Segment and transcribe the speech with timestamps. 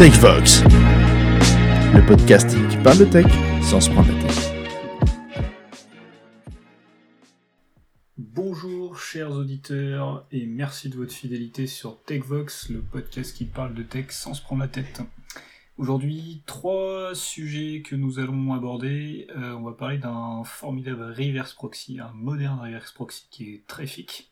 [0.00, 0.64] TechVox,
[1.92, 3.26] le podcast qui parle de tech
[3.60, 4.52] sans se prendre la tête.
[8.16, 13.82] Bonjour chers auditeurs et merci de votre fidélité sur TechVox, le podcast qui parle de
[13.82, 15.02] tech sans se prendre la tête.
[15.76, 19.26] Aujourd'hui, trois sujets que nous allons aborder.
[19.36, 23.84] Euh, on va parler d'un formidable reverse proxy, un moderne reverse proxy qui est très
[23.84, 24.24] efficace.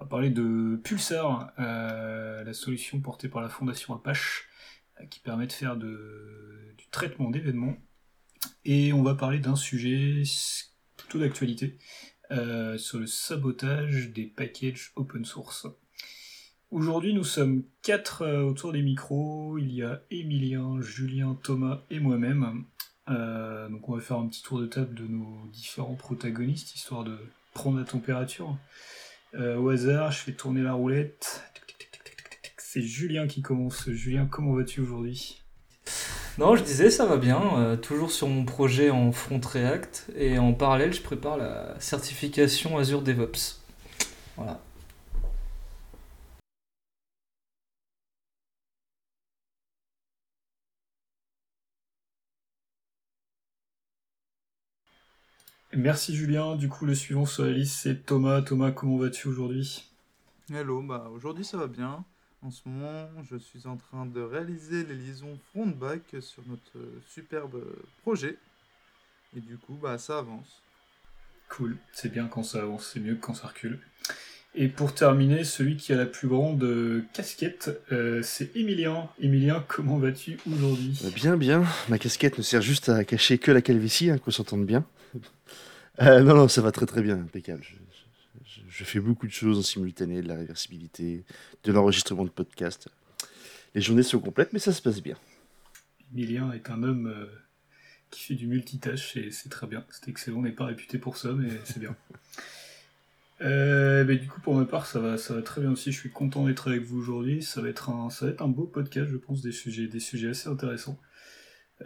[0.00, 4.47] On va parler de Pulsar, euh, la solution portée par la fondation Apache, euh,
[5.10, 7.76] qui permet de faire du traitement d'événements.
[8.64, 10.22] Et on va parler d'un sujet
[10.96, 11.78] plutôt d'actualité,
[12.30, 15.66] euh, sur le sabotage des packages open source.
[16.70, 19.56] Aujourd'hui, nous sommes quatre euh, autour des micros.
[19.56, 22.64] Il y a Emilien, Julien, Thomas et moi-même.
[23.08, 27.04] Euh, donc, on va faire un petit tour de table de nos différents protagonistes, histoire
[27.04, 27.16] de
[27.54, 28.58] prendre la température.
[29.34, 31.42] Au hasard, je fais tourner la roulette.
[32.70, 33.88] C'est Julien qui commence.
[33.88, 35.40] Julien, comment vas-tu aujourd'hui?
[36.36, 40.38] Non, je disais ça va bien, euh, toujours sur mon projet en front React et
[40.38, 43.62] en parallèle je prépare la certification Azure DevOps.
[44.36, 44.60] Voilà.
[55.72, 56.54] Merci Julien.
[56.56, 58.42] Du coup, le suivant sur la liste, c'est Thomas.
[58.42, 59.90] Thomas, comment vas-tu aujourd'hui?
[60.52, 62.04] Hello, bah aujourd'hui ça va bien.
[62.42, 67.02] En ce moment, je suis en train de réaliser les liaisons front-back sur notre euh,
[67.08, 67.60] superbe
[68.02, 68.36] projet.
[69.36, 70.62] Et du coup, bah ça avance.
[71.48, 73.80] Cool, c'est bien quand ça avance, c'est mieux que quand ça recule.
[74.54, 79.08] Et pour terminer, celui qui a la plus grande euh, casquette, euh, c'est Emilien.
[79.20, 80.98] Emilien, comment vas-tu aujourd'hui?
[81.04, 81.64] Euh, Bien, bien.
[81.88, 84.84] Ma casquette ne sert juste à cacher que la calvitie, hein, qu'on s'entende bien.
[86.00, 87.60] Euh, non, non, ça va très très bien, impeccable.
[87.64, 88.04] Je, je-
[88.68, 91.24] je fais beaucoup de choses en simultané, de la réversibilité,
[91.64, 92.88] de l'enregistrement de podcasts.
[93.74, 95.16] Les journées sont complètes, mais ça se passe bien.
[96.12, 97.26] Emilien est un homme euh,
[98.10, 99.84] qui fait du multitâche et c'est très bien.
[99.90, 101.94] C'est excellent, on n'est pas réputé pour ça, mais c'est bien.
[103.40, 105.92] Euh, du coup, pour ma part, ça va, ça va très bien aussi.
[105.92, 107.42] Je suis content d'être avec vous aujourd'hui.
[107.42, 110.00] Ça va être un, ça va être un beau podcast, je pense, des sujets, des
[110.00, 110.98] sujets assez intéressants.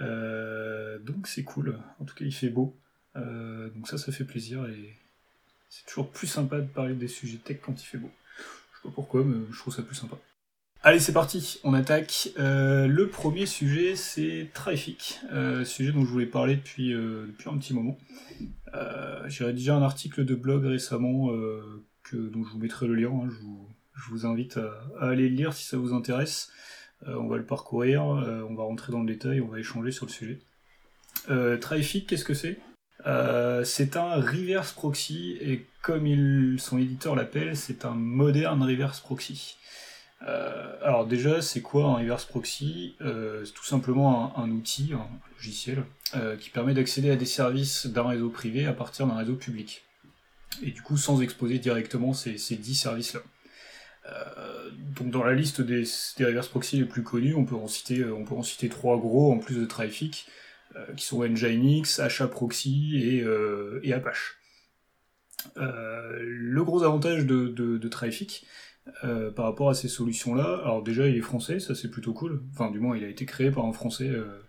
[0.01, 1.79] Euh, donc c'est cool.
[1.99, 2.79] En tout cas, il fait beau.
[3.15, 4.97] Donc ça, ça fait plaisir et
[5.73, 8.11] c'est toujours plus sympa de parler des sujets tech quand il fait beau.
[8.37, 10.17] Je sais pas pourquoi, mais je trouve ça plus sympa.
[10.83, 12.31] Allez, c'est parti, on attaque.
[12.39, 17.49] Euh, le premier sujet, c'est Traffic, euh, sujet dont je voulais parler depuis, euh, depuis
[17.49, 17.97] un petit moment.
[19.29, 21.29] J'ai rédigé un article de blog récemment
[22.03, 23.11] que, dont je vous mettrai le lien.
[23.11, 23.29] hein.
[23.95, 26.51] je, vous, invite à, à aller le lire si ça vous intéresse.
[27.07, 30.11] On va le parcourir, on va rentrer dans le détail, on va échanger sur le
[30.11, 30.41] sujet.
[31.61, 32.59] Traffic, qu'est-ce que c'est?
[33.07, 39.57] Euh, C'est un reverse proxy et comme son éditeur l'appelle, c'est un moderne reverse proxy.
[40.29, 42.95] Euh, alors déjà, c'est quoi un reverse proxy?
[43.01, 45.85] Euh, C'est tout simplement un, outil, un logiciel,
[46.39, 49.83] qui permet d'accéder à des services d'un réseau privé à partir d'un réseau public.
[50.63, 53.21] Et du coup, sans exposer directement ces, ces 10 services-là.
[54.97, 55.85] Donc dans la liste des,
[56.21, 58.25] reverse proxy les plus connus, on peut en citer, on
[58.69, 60.42] trois gros en plus de Traffic, euh,
[60.97, 64.39] qui sont Nginx, HAProxy et, euh, et Apache.
[65.57, 68.47] Euh, le gros avantage de, de, de Traffic,
[69.05, 70.61] euh, par rapport à ces solutions-là.
[70.65, 72.43] Alors déjà, il est français, ça c'est plutôt cool.
[72.53, 74.41] Enfin, du moins, il a été créé par un français euh,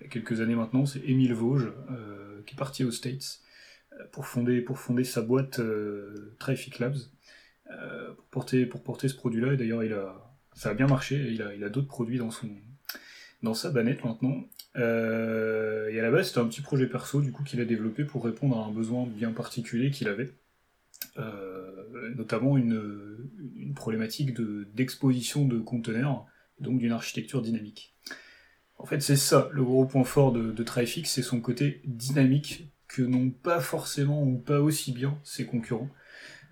[0.00, 0.86] il y a quelques années maintenant.
[0.86, 3.40] C'est Émile Vosges, euh, qui est parti aux States
[3.92, 6.96] euh, pour fonder, pour fonder sa boîte euh, Traffic Labs.
[7.70, 9.54] euh, pour, porter, pour porter ce produit-là.
[9.54, 10.14] Et d'ailleurs, il a,
[10.54, 11.16] ça a bien marché.
[11.30, 12.48] Il a, il a d'autres produits dans, son,
[13.42, 14.44] dans sa banette maintenant.
[14.76, 18.04] Euh, et à la base, c'était un petit projet perso du coup qu'il a développé
[18.04, 20.32] pour répondre à un besoin bien particulier qu'il avait.
[21.18, 26.26] Euh, notamment une, problématique de- d'exposition de, conteneurs,
[26.60, 27.94] donc d'une architecture dynamique.
[28.78, 30.64] En fait, c'est ça le gros point fort de, de
[31.04, 35.88] c'est son côté dynamique que n'ont pas forcément ou pas aussi bien ses concurrents.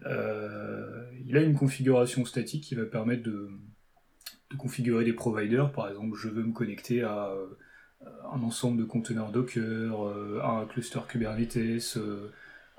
[0.06, 3.50] Euh, il a une configuration statique qui va permettre de,
[4.50, 7.34] de configurer des providers, par exemple, je veux me connecter à
[8.32, 12.30] un ensemble de conteneurs Docker, euh, un cluster Kubernetes, euh,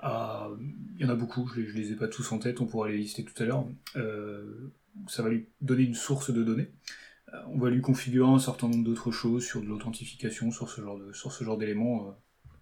[0.03, 2.89] il y en a beaucoup, je je les ai pas tous en tête, on pourra
[2.89, 3.65] les lister tout à l'heure.
[3.95, 4.71] Euh,
[5.07, 6.69] ça va lui donner une source de données.
[7.33, 10.81] Euh, on va lui configurer un certain nombre d'autres choses sur de l'authentification, sur ce
[10.81, 12.11] genre de, d'éléments, euh,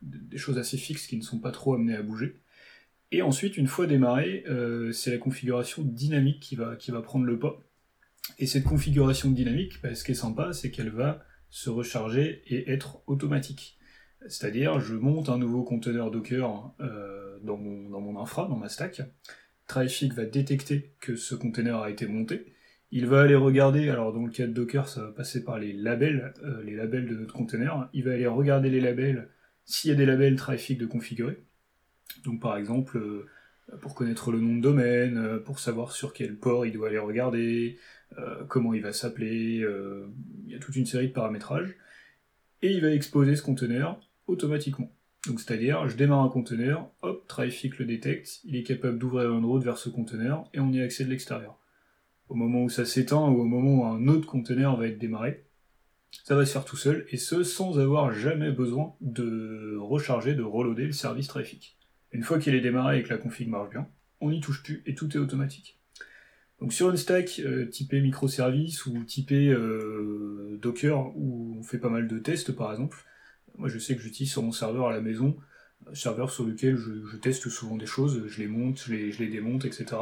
[0.02, 2.40] des choses assez fixes qui ne sont pas trop amenées à bouger.
[3.12, 7.26] Et ensuite, une fois démarré, euh, c'est la configuration dynamique qui va, qui va prendre
[7.26, 7.60] le pas.
[8.38, 12.72] Et cette configuration dynamique, bah, ce qui est sympa, c'est qu'elle va se recharger et
[12.72, 13.80] être automatique.
[14.28, 19.02] C'est-à-dire, je monte un nouveau conteneur Docker euh, dans, mon, infra, dans ma stack.
[19.68, 22.54] Traffic va détecter que ce conteneur a été monté
[22.92, 25.74] Il va aller regarder, alors dans le cas de Docker, ça va passer par les
[25.74, 27.90] labels, euh, les labels de notre container.
[27.94, 29.30] Il va aller regarder les labels,
[29.66, 31.44] s'il y a des labels trafic de configurer.
[32.26, 33.28] Donc par exemple, euh,
[33.82, 37.78] pour connaître le nom de domaine, pour savoir sur quel port il doit aller regarder,
[38.48, 39.66] comment il va s'appeler,
[40.46, 41.76] il y a toute une série de paramétrages.
[42.62, 44.92] Et il va exposer ce conteneur automatiquement.
[45.28, 49.42] Donc c'est-à-dire, je démarre un conteneur, hop, Trafic le détecte, il est capable d'ouvrir un
[49.42, 51.60] route vers ce conteneur, et on y accède de l'extérieur
[52.30, 55.44] au moment où ça s'éteint ou au moment où un autre conteneur va être démarré,
[56.24, 60.44] ça va se faire tout seul, et ce sans avoir jamais besoin de recharger, de
[60.44, 61.78] reloader le service trafic.
[62.12, 63.88] Une fois qu'il est démarré et que la config marche bien,
[64.22, 65.79] on n'y touche plus et tout est automatique.
[66.62, 71.90] Donc sur une stack euh, typée microservice ou typée euh, Docker où on fait pas
[71.90, 72.98] mal de tests par exemple,
[73.58, 75.38] moi je sais que j'utilise sur mon serveur à la maison,
[75.94, 79.98] serveur sur lequel je, teste souvent des choses, je les monte, je les démonte, etc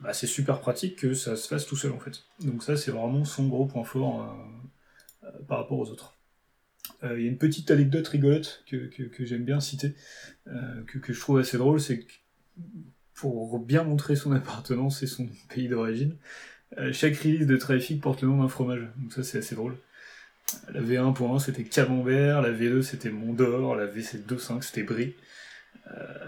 [0.00, 2.24] bah, c'est super pratique que ça se fasse tout seul en fait.
[2.40, 6.14] Donc ça c'est vraiment son gros point fort euh, euh, par rapport aux autres.
[7.04, 8.90] Il y a une petite anecdote rigolote que,
[9.20, 9.94] j'aime bien citer,
[10.46, 12.12] que, je trouve assez drôle, c'est que
[13.20, 16.16] pour bien montrer son appartenance et son pays d'origine,
[16.92, 18.86] chaque release de Trafic porte le nom d'un fromage.
[18.96, 19.76] Donc ça c'est assez drôle.
[20.72, 25.14] La V1.1 c'était Camembert, la V2 c'était Mondor, la V2.5 c'était Brie.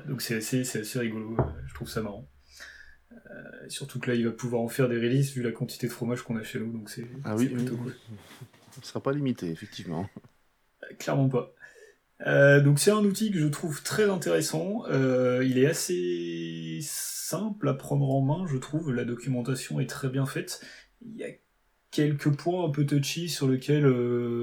[0.07, 2.27] donc c'est assez, assez rigolo, je trouve ça marrant.
[3.31, 5.93] Euh, surtout que là, il va pouvoir en faire des releases vu la quantité de
[5.93, 7.95] fromage qu'on a chez nous, donc c'est ah oui, plutôt cool.
[8.79, 10.09] ne sera pas limité, effectivement.
[10.85, 11.53] Euh, clairement pas.
[12.27, 14.85] Euh, donc c'est un outil que je trouve très intéressant.
[14.89, 18.93] il est assez simple à prendre en main, je trouve.
[18.93, 20.61] La documentation est très bien faite.
[21.03, 21.29] Il y a
[21.91, 23.87] quelques points un peu touchy sur lesquels,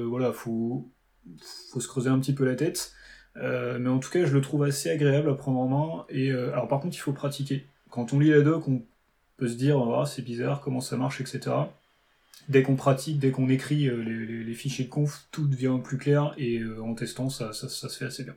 [0.05, 0.91] voilà, faut
[1.71, 2.93] faut se creuser un petit peu la tête.
[3.35, 6.05] mais en tout cas, je le trouve assez agréable à prendre en main.
[6.09, 8.83] Et alors par contre, il faut pratiquer quand on lit la doc, on
[9.37, 11.51] peut se dire ah, c'est bizarre, comment ça marche, etc.
[12.49, 16.33] Dès qu'on pratique, dès qu'on écrit euh, les, fichiers de conf, tout devient plus clair
[16.37, 18.35] et euh, en testant, ça, se fait assez bien.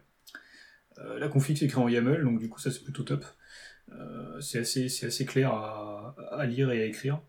[0.99, 3.25] Euh, la config s'écrit en YAML, donc du coup ça c'est plutôt top.
[4.41, 7.21] c'est assez, clair à, lire et à écrire.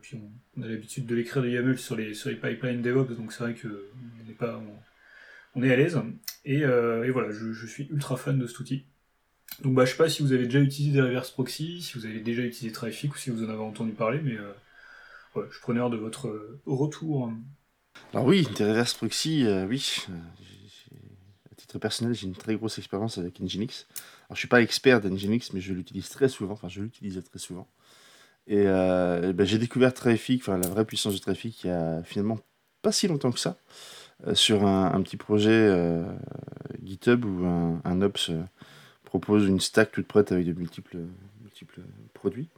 [0.00, 0.16] puis
[0.56, 3.42] on, a l'habitude de l'écrire de YAML sur les, sur les pipelines DevOps, donc c'est
[3.42, 3.90] vrai que
[4.24, 4.62] on est, pas,
[5.56, 6.00] on, est à l'aise.
[6.44, 8.84] Et, voilà, je, suis ultra fan de cet outil.
[9.62, 12.06] Donc bah, je sais pas si vous avez déjà utilisé des reverse proxy, si vous
[12.06, 14.36] avez déjà utilisé Traffic ou si vous en avez entendu parler, mais
[15.34, 17.30] je prenais preneur de votre euh, retour.
[18.12, 20.06] Alors oui, des reverse proxy, euh, oui.
[21.50, 23.86] À titre personnel, j'ai une très grosse expérience avec Nginx.
[24.28, 27.38] Alors je suis pas expert d'Nginx, mais je l'utilise très souvent, enfin je l'utilisais très
[27.38, 27.68] souvent.
[28.46, 32.38] Et, ben, j'ai découvert Traffic, enfin la vraie puissance de Traffic, il y a finalement
[32.80, 33.58] pas si longtemps que ça,
[34.32, 35.70] sur un, petit projet
[36.82, 38.30] GitHub ou un, Ops
[39.04, 40.98] propose une stack toute prête avec de multiples
[42.14, 42.48] produits.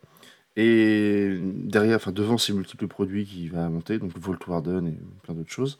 [0.56, 5.34] Et derrière, enfin devant ces multiples produits qui va monter, donc Vault Warden et plein
[5.34, 5.78] d'autres choses,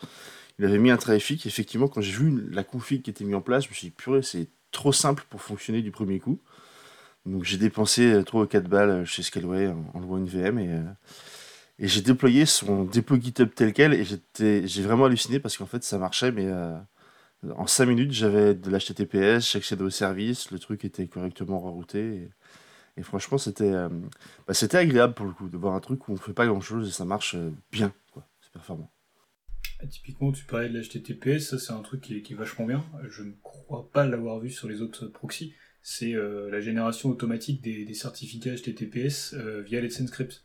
[0.58, 1.44] il avait mis un trafic.
[1.46, 3.94] Effectivement, quand j'ai vu la config qui était mise en place, je me suis dit,
[3.94, 6.40] purée, c'est trop simple pour fonctionner du premier coup.
[7.26, 10.82] Donc j'ai dépensé 3 ou 4 balles chez Scaleway en, louant une VM et, euh,
[11.78, 14.04] et j'ai déployé son dépôt GitHub tel quel et
[14.66, 16.76] j'ai vraiment halluciné parce qu'en fait ça marchait, mais euh,
[17.56, 22.28] en 5 minutes, j'avais de l'HTTPS, j'accédais au service, le truc était correctement rerouté.
[23.02, 23.88] Franchement, c'était euh,
[24.46, 26.60] bah, c'était agréable pour le coup de voir un truc où on fait pas grand
[26.60, 27.92] chose et ça marche euh, bien.
[28.40, 28.90] C'est performant.
[29.88, 32.84] Typiquement, tu parlais de l'HTTPS, ça c'est un truc qui est, vachement bien.
[33.08, 35.54] Je ne crois pas l'avoir vu sur les autres proxys.
[35.82, 39.34] C'est euh, la génération automatique des, certificats HTTPS
[39.64, 40.44] via Let's Encrypt.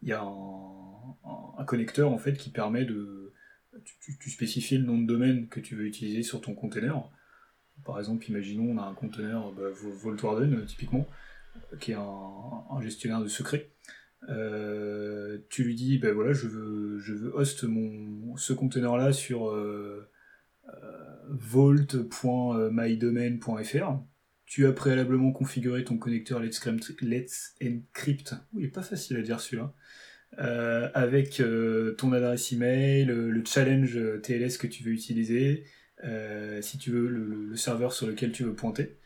[0.00, 3.34] Il y a un, connecteur en fait qui permet de,
[4.18, 7.08] tu, spécifies le nom de domaine que tu veux utiliser sur ton container.
[7.84, 9.68] Par exemple, imaginons on a un container bah,
[10.66, 11.06] typiquement,
[11.80, 13.70] qui est un, gestionnaire de secrets.
[14.28, 19.50] Euh, tu lui dis, ben voilà, je veux, je veux host mon, ce container-là sur
[19.50, 20.08] euh,
[20.68, 20.72] euh,
[21.30, 23.98] vault.mydomain.fr.
[24.46, 26.60] Tu as préalablement configuré ton connecteur Let's
[27.62, 28.34] Encrypt.
[28.54, 29.74] il est pas facile à dire celui-là.
[30.94, 31.42] Avec
[31.98, 35.64] ton adresse email, le, le, challenge TLS que tu veux utiliser,
[36.60, 38.98] si tu veux le, serveur sur lequel tu veux pointer.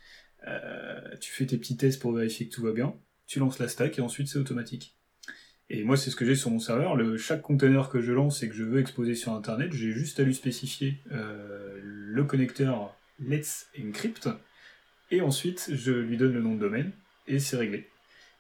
[1.21, 2.95] Tu fais tes petits tests pour vérifier que tout va bien,
[3.27, 4.97] tu lances la stack et ensuite c'est automatique.
[5.69, 8.43] Et moi c'est ce que j'ai sur mon serveur, le, chaque container que je lance
[8.43, 13.67] et que je veux exposer sur internet, j'ai juste à lui spécifier le connecteur Let's
[13.81, 14.29] Encrypt,
[15.11, 16.93] et ensuite je lui donne le nom de domaine,
[17.27, 17.89] et c'est réglé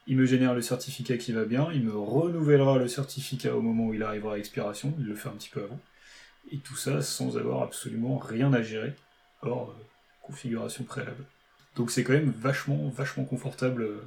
[0.06, 3.86] il me génère le certificat qui va bien, il me renouvellera le certificat au moment
[3.86, 5.80] où il arrivera à expiration, il le fait un petit peu avant.
[6.52, 8.94] Et tout ça sans avoir absolument rien à gérer,
[9.42, 9.84] hors euh,
[10.22, 11.24] configuration préalable.
[11.76, 13.82] Donc c'est quand même vachement, vachement confortable.
[13.82, 14.00] Euh,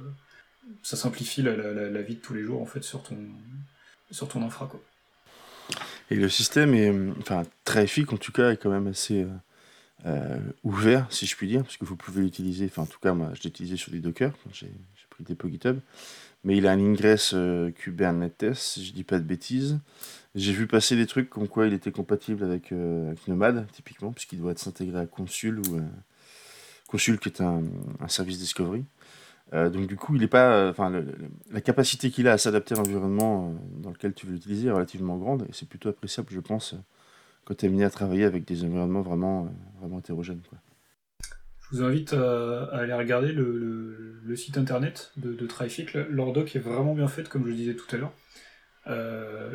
[0.82, 4.66] ça simplifie la, vie de tous les jours en fait sur ton, infra.
[4.66, 4.80] Quoi.
[6.10, 9.26] Et le système est, enfin, Traffic en tout cas, est quand même assez
[10.64, 13.42] ouvert, si je puis dire, parce que vous pouvez l'utiliser, en tout cas, moi, je
[13.42, 14.68] l'ai utilisé sur des Docker, j'ai
[15.10, 15.78] pris des dépôt GitHub,
[16.42, 17.34] mais il a un ingress
[17.76, 19.78] Kubernetes, si je dis pas de bêtises.
[20.34, 22.72] J'ai vu passer des trucs comme quoi il était compatible avec,
[23.28, 25.80] Nomad, typiquement, puisqu'il doit s'intégrer à Consul, ou
[26.90, 27.62] Consul qui est un,
[28.08, 28.84] service discovery.
[29.52, 31.04] Euh, donc du coup, il est pas, euh, enfin,
[31.52, 34.72] la capacité qu'il a à s'adapter à l'environnement euh, dans lequel tu veux l'utiliser est
[34.72, 36.74] relativement grande et c'est plutôt appréciable, je pense,
[37.44, 40.40] quand tu es amené à travailler avec des environnements vraiment, vraiment hétérogènes.
[41.70, 45.94] Je vous invite à, aller regarder le, site internet de, de Trific.
[45.94, 48.12] Leur doc est vraiment bien fait, comme je le disais tout à l'heure.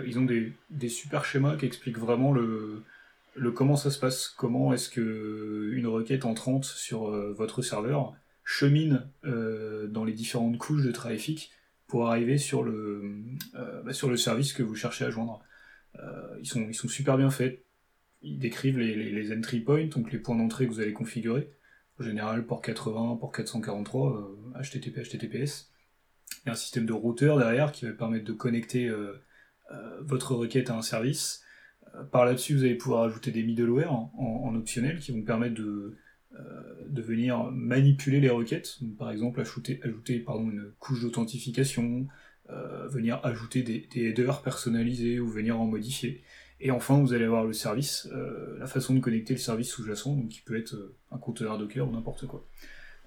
[0.05, 2.83] ils ont des, super schémas qui expliquent vraiment le,
[3.35, 8.15] le comment ça se passe, comment est-ce que une requête entrante sur votre serveur
[8.45, 11.51] chemine euh, dans les différentes couches de trafic
[11.87, 13.03] pour arriver sur le,
[13.55, 15.43] euh, bah, service que vous cherchez à joindre?
[15.99, 17.63] Euh, ils, sont, super bien faits.
[18.21, 21.49] Ils décrivent les, les, entry points, donc les points d'entrée que vous allez configurer.
[21.99, 25.71] En général, port 80, port 443, HTTP, HTTPS.
[26.43, 28.91] Il y a un système de routeur derrière qui va permettre de connecter
[30.01, 31.44] votre requête à un service.
[32.11, 35.95] Par là-dessus, vous allez pouvoir ajouter des middleware en, optionnel qui vont permettre de,
[36.39, 36.41] euh,
[36.87, 42.07] de venir manipuler les requêtes, par exemple ajouter, une couche d'authentification,
[42.49, 46.23] euh, venir ajouter des, headers personnalisés ou venir en modifier.
[46.61, 50.15] Et enfin, vous allez avoir le service, euh, la façon de connecter le service sous-jacent,
[50.29, 52.45] qui peut être un conteneur Docker ou n'importe quoi.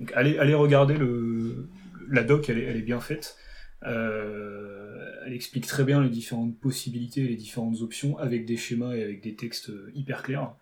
[0.00, 1.68] Donc allez, regarder le,
[2.08, 3.36] la doc, elle est bien faite.
[3.82, 9.20] Elle explique très bien les différentes possibilités, les différentes options avec des schémas et avec
[9.22, 10.54] des textes hyper clairs.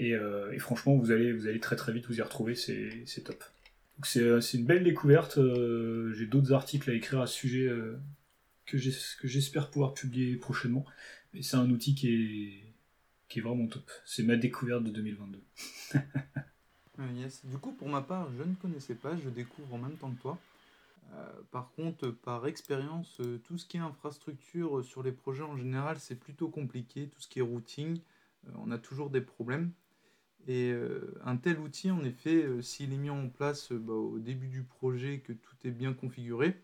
[0.00, 3.42] Euh, et, franchement, vous allez, vous allez très très vite vous y retrouver, c'est top.
[4.16, 5.38] Euh, c'est une belle découverte.
[5.38, 7.70] Euh, j'ai d'autres articles à écrire à ce sujet
[8.66, 10.84] que j'espère pouvoir publier prochainement.
[11.34, 12.72] Mais c'est un outil qui est,
[13.28, 13.88] qui est vraiment top.
[14.04, 15.42] C'est ma découverte de 2022.
[17.16, 17.44] yes.
[17.44, 20.20] Du coup, pour ma part, je ne connaissais pas, je découvre en même temps que
[20.20, 20.38] toi.
[21.50, 26.14] Par contre, par expérience, tout ce qui est infrastructure sur les projets en général, c'est
[26.14, 27.08] plutôt compliqué.
[27.08, 28.00] Tout ce qui est routing,
[28.56, 29.72] on a toujours des problèmes.
[30.46, 33.92] Et euh, un tel outil, en effet, euh, s'il est mis en place euh, bah,
[33.92, 36.56] au début du projet, que tout est bien configuré,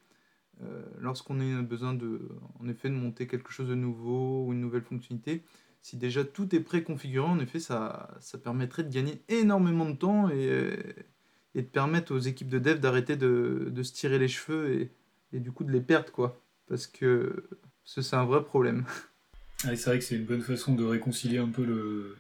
[0.99, 4.81] lorsqu'on a besoin de, en effet, de monter quelque chose de nouveau ou une nouvelle
[4.81, 5.45] fonctionnalité,
[5.83, 10.31] si déjà tout est préconfiguré, en effet, ça, ça permettrait de gagner énormément de temps
[10.31, 10.79] et,
[11.57, 14.91] et de permettre aux équipes de dev d'arrêter de, de, se tirer les cheveux et,
[15.33, 16.41] et, du coup de les perdre, quoi.
[16.69, 17.49] Parce que
[17.87, 18.85] c'est un vrai problème.
[19.59, 22.17] c'est vrai que c'est une bonne façon de réconcilier un peu le,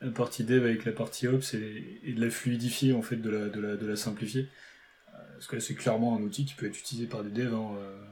[0.00, 3.48] la partie dev avec la partie ops et, de la fluidifier, en fait, de la,
[3.48, 4.48] de la, de la simplifier.
[5.08, 7.54] Euh, parce que là, c'est clairement un outil qui peut être utilisé par des devs.
[7.54, 7.74] Hein.
[7.78, 8.04] Euh,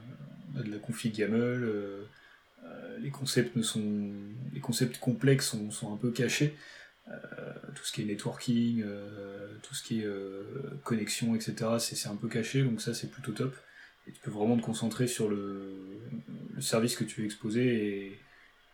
[0.53, 2.03] on a de la config YAML, euh,
[2.99, 4.11] les concepts sont,
[4.53, 6.53] les concepts complexes sont, sont un peu cachés.
[7.75, 8.83] Tout ce qui est networking,
[9.61, 10.07] tout ce qui est
[10.83, 13.55] connexion, etc., c'est un peu caché, donc ça c'est plutôt top.
[14.07, 15.99] Et tu peux vraiment te concentrer sur le,
[16.59, 18.19] service que tu veux exposer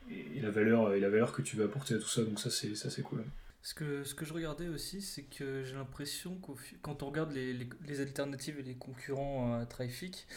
[0.10, 2.24] et, la valeur, et la valeur que tu veux apporter à tout ça.
[2.24, 3.24] Donc ça, c'est, cool.
[3.62, 7.32] Ce que, ce que je regardais aussi, c'est que j'ai l'impression que quand on regarde
[7.32, 7.54] les,
[7.86, 10.28] les, alternatives et les concurrents à Traffic,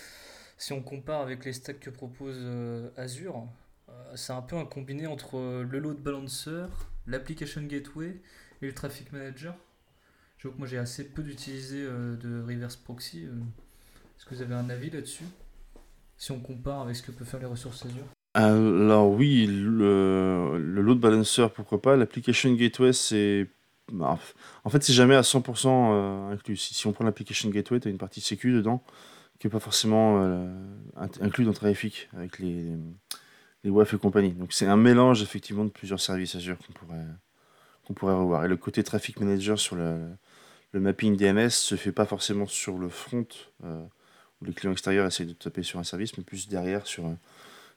[0.59, 3.49] si on compare avec les stacks que propose euh, Azure,
[3.89, 6.67] euh, c'est un peu un combiné entre le load balancer,
[7.06, 8.20] l'application gateway
[8.62, 9.54] et le traffic manager.
[10.38, 13.25] Je vois que moi j'ai assez peu d'utiliser euh, de reverse proxy.
[13.25, 15.25] Est-ce que vous avez un avis là-dessus?
[16.16, 18.04] Si on compare avec ce que peuvent faire les ressources Azure?
[18.34, 21.96] Alors oui, le, load balancer, pourquoi pas.
[21.96, 23.49] L'application gateway, c'est...
[23.92, 24.18] Bah,
[24.64, 26.56] en fait, c'est jamais à 100% euh, inclus.
[26.56, 28.82] Si, on prend l'application gateway, tu as une partie sécu dedans
[29.38, 30.49] qui n'est pas forcément euh,
[31.20, 32.73] inclus dans Traffic avec les,
[33.64, 34.33] les WAF et compagnie.
[34.33, 37.06] Donc c'est un mélange effectivement de plusieurs services Azure qu'on pourrait,
[37.87, 38.44] qu'on pourrait revoir.
[38.44, 39.99] Et le côté Traffic Manager sur le,
[40.73, 43.26] le mapping DNS se fait pas forcément sur le front
[43.64, 43.83] euh,
[44.40, 47.04] où les clients extérieurs essayent de taper sur un service, mais plus derrière sur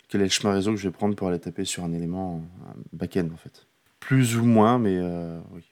[0.09, 2.43] quel est le chemin réseau que je vais prendre pour aller taper sur un élément
[2.93, 3.67] back-end en fait.
[3.99, 5.63] Plus ou moins, mais euh, oui.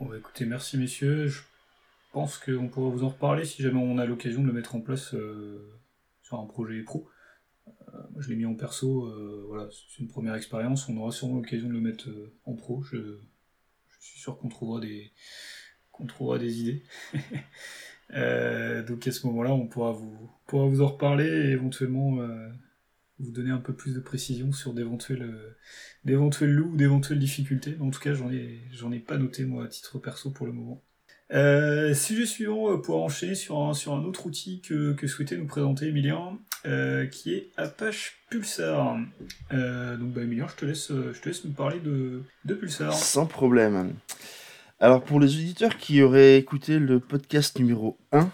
[0.00, 1.28] Bah, écoutez, merci messieurs.
[1.28, 1.40] Je
[2.12, 4.80] pense qu'on pourra vous en reparler si jamais on a l'occasion de le mettre en
[4.80, 5.58] place euh,
[6.22, 7.08] sur un projet pro.
[7.94, 9.12] Euh, moi, je l'ai mis en perso,
[9.46, 10.88] voilà, c'est une première expérience.
[10.88, 12.08] On aura sûrement l'occasion de le mettre
[12.44, 12.82] en pro.
[12.82, 15.12] Je, je suis sûr qu'on trouvera des,
[15.92, 16.82] qu'on trouvera des idées.
[18.88, 22.18] donc à ce moment-là, on pourra vous, pourra vous en reparler et éventuellement
[23.18, 25.56] vous donner un peu plus de précision sur d'éventuels euh,
[26.04, 27.76] d'éventuels loups ou d'éventuelles difficultés.
[27.80, 30.52] En tout cas, j'en ai, j'en ai pas noté moi à titre perso pour le
[30.52, 30.82] moment.
[31.32, 35.36] Euh, sujet suivant, euh, pour enchaîner sur un, sur un autre outil que, que souhaitait
[35.36, 38.96] nous présenter Emilien, qui est Apache Pulsar.
[39.50, 42.92] donc bah, Emilien, je te laisse, je te laisse nous parler de, de Pulsar.
[42.92, 43.94] Sans problème.
[44.80, 48.30] Alors pour les auditeurs qui auraient écouté le podcast numéro 1,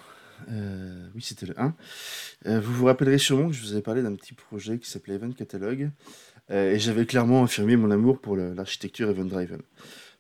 [0.51, 1.75] euh, oui c'était le 1,
[2.45, 5.15] euh, vous vous rappellerez sûrement que je vous avais parlé d'un petit projet qui s'appelait
[5.15, 5.91] Event Catalog,
[6.51, 9.63] euh, et j'avais clairement affirmé mon amour pour l'architecture Event Driven.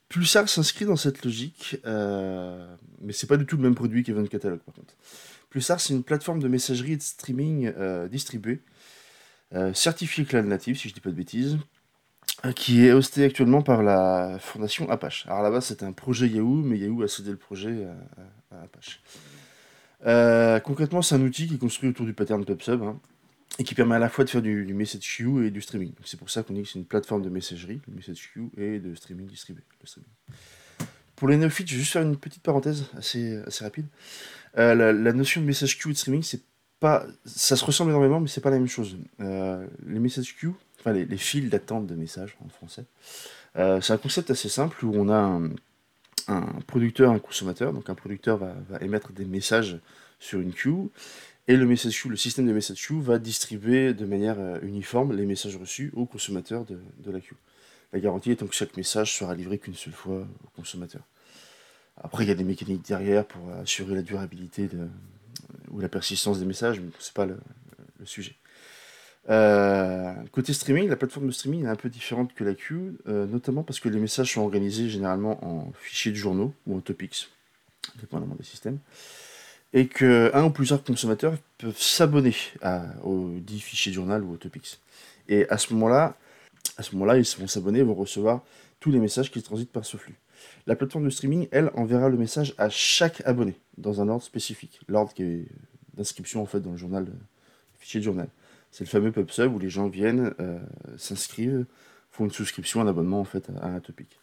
[0.08, 4.60] Pulsar s'inscrit dans cette logique, mais c'est pas du tout le même produit qu'Event Catalog
[4.60, 4.94] par contre.
[5.54, 7.72] Pulsar c'est une plateforme de messagerie et de streaming
[8.10, 8.60] distribuée,
[9.72, 11.58] certifiée Cloud Native si je dis pas de bêtises,
[12.56, 15.26] qui est hosté actuellement par la fondation Apache.
[15.26, 17.86] Alors là-bas, c'était un projet Yahoo, mais Yahoo a cédé le projet
[18.50, 19.00] à, Apache.
[20.06, 23.00] Euh, concrètement, c'est un outil qui est construit autour du pattern PubSub hein,
[23.60, 25.92] et qui permet à la fois de faire du, message queue et du streaming.
[26.04, 28.80] C'est pour ça qu'on dit que c'est une plateforme de messagerie, de message queue et
[28.80, 29.62] de streaming distribué.
[31.16, 33.86] Pour les néophytes, je vais juste faire une petite parenthèse assez, assez rapide.
[34.58, 36.42] Euh, la, notion de message queue et de streaming, c'est
[36.80, 38.96] pas, ça se ressemble énormément, mais c'est pas la même chose.
[39.20, 42.84] Euh, les message queue, enfin les, les files d'attente de messages en français.
[43.56, 45.50] Euh, c'est un concept assez simple où on a un,
[46.28, 47.72] un producteur, un consommateur.
[47.72, 49.78] Donc un producteur va, émettre des messages
[50.18, 50.90] sur une queue
[51.46, 55.26] et le message queue, le système de message queue va distribuer de manière uniforme les
[55.26, 57.36] messages reçus au consommateur de, de la queue.
[57.92, 61.02] La garantie étant que chaque message sera livré qu'une seule fois au consommateur.
[62.02, 64.88] Après, il y a des mécaniques derrière pour assurer la durabilité de,
[65.70, 67.38] ou la persistance des messages, mais ce n'est pas le,
[68.04, 68.34] sujet.
[69.30, 73.62] Euh, côté streaming, la plateforme de streaming est un peu différente que la queue, notamment
[73.62, 77.30] parce que les messages sont organisés généralement en fichiers de journaux ou en topics,
[78.00, 78.78] dépendamment des systèmes,
[79.72, 82.34] et que un ou plusieurs consommateurs peuvent s'abonner
[83.02, 84.78] aux 10 fichiers de journal ou aux topics.
[85.28, 86.16] Et à ce moment-là,
[86.76, 88.42] à ce moment-là, ils vont s'abonner et vont recevoir
[88.80, 90.16] tous les messages qui transitent par ce flux.
[90.66, 94.80] La plateforme de streaming, elle, enverra le message à chaque abonné dans un ordre spécifique,
[94.88, 95.12] l'ordre
[95.94, 97.12] d'inscription en fait dans le journal, le
[97.78, 98.28] fichier de journal.
[98.70, 100.58] C'est le fameux PubSub où les gens viennent, euh,
[100.96, 101.64] s'inscrivent,
[102.10, 104.18] font une souscription, un abonnement en fait à, un topic.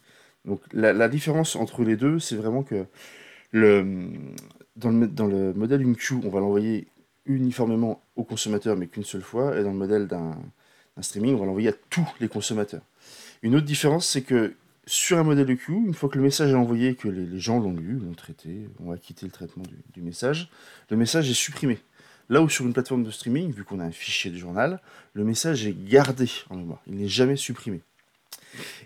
[0.45, 2.85] Donc la, différence entre les deux, c'est vraiment que
[3.51, 4.09] le,
[4.75, 6.87] dans, le, dans le modèle on va l'envoyer
[7.25, 10.35] uniformément aux consommateurs, mais qu'une seule fois, et dans le modèle d'un
[11.01, 12.81] streaming, on va l'envoyer à tous les consommateurs.
[13.43, 14.53] Une autre différence, c'est que
[14.91, 17.61] sur un modèle de queue, une fois que le message est envoyé, que les, gens
[17.61, 20.49] l'ont lu, l'ont traité, ont acquitté le traitement du, message,
[20.89, 21.79] le message est supprimé.
[22.27, 24.81] Là où sur une plateforme de streaming, vu qu'on a un fichier de journal,
[25.13, 27.79] le message est gardé en mémoire, il n'est jamais supprimé.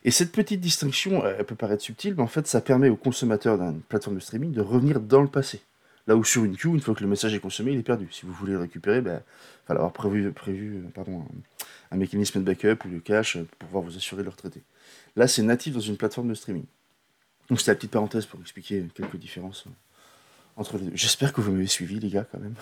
[0.03, 3.57] Et cette petite distinction, elle peut paraître subtile, mais en fait, ça permet aux consommateurs
[3.57, 5.59] d'une plateforme de streaming de revenir dans le passé.
[6.07, 8.07] Là où sur une queue, une fois que le message est consommé, il est perdu.
[8.11, 9.21] Si vous voulez le récupérer, il va
[9.67, 11.25] avoir prévu, prévu pardon,
[11.91, 14.61] un, mécanisme de backup ou de cache pour pouvoir vous assurer de le retraiter.
[15.15, 16.65] Là, c'est natif dans une plateforme de streaming.
[17.49, 19.65] Donc c'était la petite parenthèse pour expliquer quelques différences
[20.57, 20.95] entre les deux.
[20.95, 22.55] J'espère que vous m'avez suivi, les gars, quand même.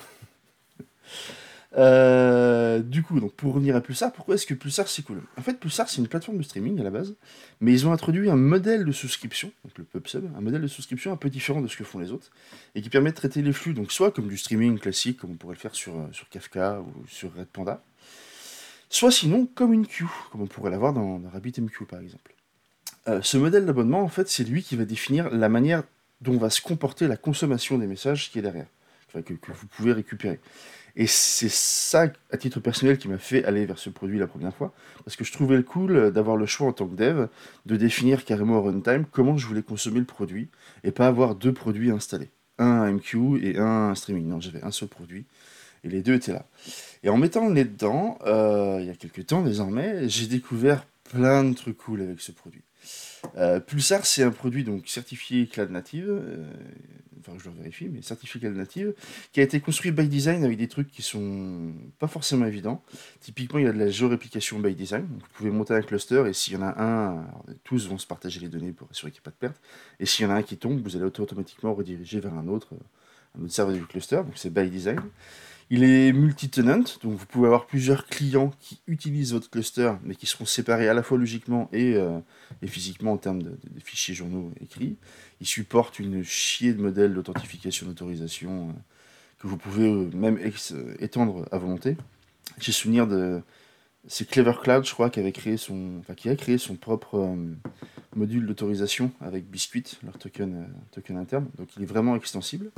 [1.76, 5.42] Euh, du coup, donc pour revenir à Pulsar, pourquoi est-ce que Pulsar c'est cool En
[5.42, 7.16] fait, Pulsar c'est une plateforme de streaming à la base,
[7.62, 11.12] mais ils ont introduit un modèle de souscription, donc le PubSub, un modèle de souscription
[11.12, 12.30] un peu différent de ce que font les autres,
[12.76, 15.36] et qui permet de traiter les flux, donc soit comme du streaming classique, comme on
[15.36, 17.84] pourrait le faire sur, euh, sur Kafka ou sur Redpanda,
[18.90, 22.34] soit sinon comme une queue, comme on pourrait l'avoir dans, dans RabbitMQ par exemple.
[23.08, 25.84] Euh, ce modèle d'abonnement, en fait, c'est lui qui va définir la manière
[26.22, 28.68] dont va se comporter la consommation des messages qui est derrière,
[29.12, 30.40] que vous pouvez récupérer.
[30.96, 34.54] Et c'est ça, à titre personnel, qui m'a fait aller vers ce produit la première
[34.54, 34.74] fois.
[35.06, 37.28] Parce que je trouvais le cool d'avoir le choix en tant que dev
[37.66, 40.50] de définir carrément au runtime comment je voulais consommer le produit
[40.84, 42.30] et pas avoir deux produits installés.
[42.60, 44.28] Un MQ et un streaming.
[44.28, 45.26] Non, j'avais un seul produit
[45.84, 46.46] et les deux étaient là.
[47.04, 50.86] Et en mettant le nez dedans, euh, il y a quelques temps désormais, j'ai découvert
[51.04, 52.62] plein de trucs cool avec ce produit.
[53.38, 56.46] Euh, Pulsar, c'est un produit donc certifié Cloud Native, euh,
[57.20, 58.94] enfin je le vérifie, mais certifié Cloud Native,
[59.32, 62.84] qui a été construit by design avec des trucs qui sont pas forcément évidents.
[63.22, 65.06] Typiquement, il y a de la géoréplication by design.
[65.10, 67.26] vous pouvez monter un cluster et s'il y en a un,
[67.64, 69.62] tous vont se partager les données pour assurer qu'il n'y ait pas de perte.
[70.00, 72.74] Et s'il y en a un qui tombe, vous allez automatiquement rediriger vers un autre,
[73.38, 74.18] un autre serveur du cluster.
[74.18, 75.00] Donc c'est by design.
[75.70, 80.26] Il est multi-tenant, donc vous pouvez avoir plusieurs clients qui utilisent votre cluster, mais qui
[80.26, 82.20] seront séparés à la fois logiquement et, euh,
[82.66, 84.98] physiquement en termes de, fichiers journaux écrits.
[85.42, 88.72] Il supporte une chier de modèles d'authentification d'autorisation euh,
[89.40, 90.40] que vous pouvez euh, même
[91.00, 91.98] étendre à volonté.
[92.60, 93.42] J'ai souvenir de
[94.06, 97.38] c'est Clever Cloud, je crois, qui avait créé son, enfin, qui a créé son propre
[98.18, 101.48] module d'autorisation avec Biscuit, leur token, token interne.
[101.58, 102.70] Donc il est vraiment extensible.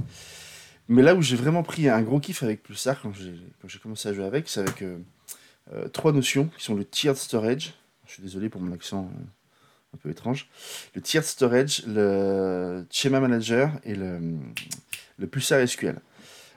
[0.88, 4.14] Mais là où j'ai vraiment pris un gros kiff avec Pulsar quand j'ai commencé à
[4.14, 5.00] jouer avec, c'est avec euh,
[5.74, 7.74] euh, trois notions qui sont le tiered storage.
[8.06, 10.48] Je suis désolé pour mon accent euh, un peu étrange.
[10.94, 14.20] Le tiered storage, le schema manager et le,
[15.18, 16.00] le Pulsar SQL.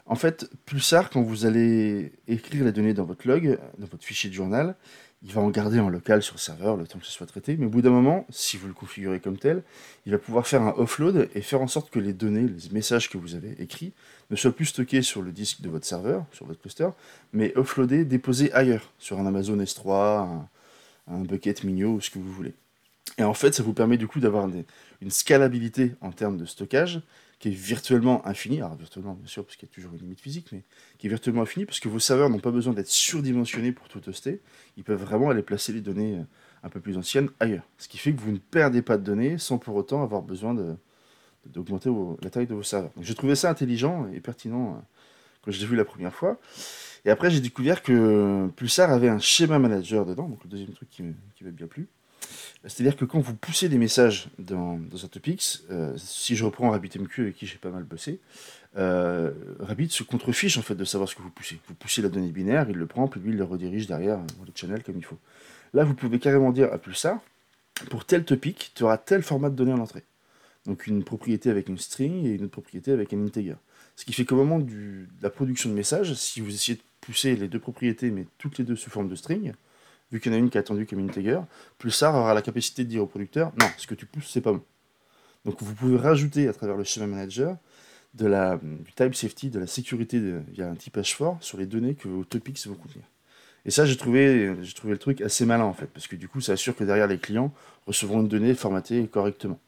[0.04, 4.28] En fait, Pulsar, quand vous allez écrire les données dans votre log, dans votre fichier
[4.28, 4.74] de journal,
[5.22, 7.56] il va en garder en local sur le serveur le temps que ce soit traité,
[7.58, 9.62] mais au bout d'un moment, si vous le configurez comme tel,
[10.06, 13.10] il va pouvoir faire un offload et faire en sorte que les données, les messages
[13.10, 13.92] que vous avez écrits,
[14.30, 16.88] ne soient plus stockés sur le disque de votre serveur, sur votre cluster,
[17.32, 20.46] mais offloadés, déposés ailleurs, sur un Amazon S3,
[21.08, 22.54] un, bucket Minio ou ce que vous voulez.
[23.16, 24.46] Et en fait, ça vous permet du coup d'avoir
[25.00, 27.00] une scalabilité en termes de stockage
[27.38, 30.20] qui est virtuellement infinie, alors virtuellement bien sûr parce qu'il y a toujours une limite
[30.20, 30.64] physique, mais
[30.98, 34.00] qui est virtuellement infinie parce que vos serveurs n'ont pas besoin d'être surdimensionnés pour tout
[34.00, 34.40] toaster,
[34.76, 36.24] ils peuvent vraiment aller placer les données euh,
[36.64, 37.68] un peu plus anciennes ailleurs.
[37.78, 40.54] Ce qui fait que vous ne perdez pas de données sans pour autant avoir besoin
[41.46, 41.90] d'augmenter
[42.22, 42.90] la taille de vos serveurs.
[43.00, 44.80] J'ai trouvé ça intelligent et pertinent euh,
[45.42, 46.40] quand je l'ai vu la première fois.
[47.04, 50.90] Et après j'ai découvert que Pulsar avait un schéma manager dedans, donc le deuxième truc
[50.90, 51.88] qui m'a bien plu.
[52.64, 56.70] C'est-à-dire que quand vous poussez des messages dans, dans un topics, euh, si je reprends
[56.70, 58.20] RabbitMQ avec qui j'ai pas mal bossé,
[58.76, 61.58] euh, Rabbit se contrefiche en fait de savoir ce que vous poussez.
[61.68, 64.52] Vous poussez la donnée binaire, il le prend, puis lui il le redirige derrière le
[64.54, 65.18] channel comme il faut.
[65.74, 67.20] Là, vous pouvez carrément dire à ça,
[67.90, 70.04] pour tel topic, tu auras tel format de données en entrée.
[70.66, 73.56] Donc une propriété avec une string et une autre propriété avec un integer.
[73.96, 77.36] Ce qui fait qu'au moment de la production de messages, si vous essayez de pousser
[77.36, 79.52] les deux propriétés, mais toutes les deux sous forme de string,
[80.10, 81.40] vu qu'il y en a une qui est attendue comme une integer,
[81.78, 84.52] Pulsar aura la capacité de dire au producteur non, ce que tu pousses, c'est pas
[84.52, 84.62] bon.
[85.44, 87.56] Donc vous pouvez rajouter à travers le schéma manager
[88.14, 91.94] de la, du type safety, de la sécurité via un typage fort sur les données
[91.94, 93.04] que vos topics vont contenir.
[93.64, 96.40] Et ça, j'ai trouvé, trouvé le truc assez malin en fait, parce que du coup,
[96.40, 97.52] ça assure que derrière les clients
[97.86, 99.60] recevront une donnée formatée correctement.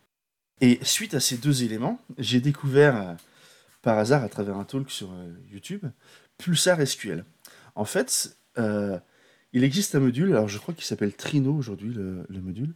[0.61, 3.15] Et suite à ces deux éléments, j'ai découvert euh,
[3.83, 5.85] par hasard à travers un talk sur euh, YouTube
[6.39, 7.25] Pulsar SQL.
[7.75, 8.99] En fait, euh,
[9.53, 12.73] il existe un module, alors je crois qu'il s'appelle Trino aujourd'hui, le, module,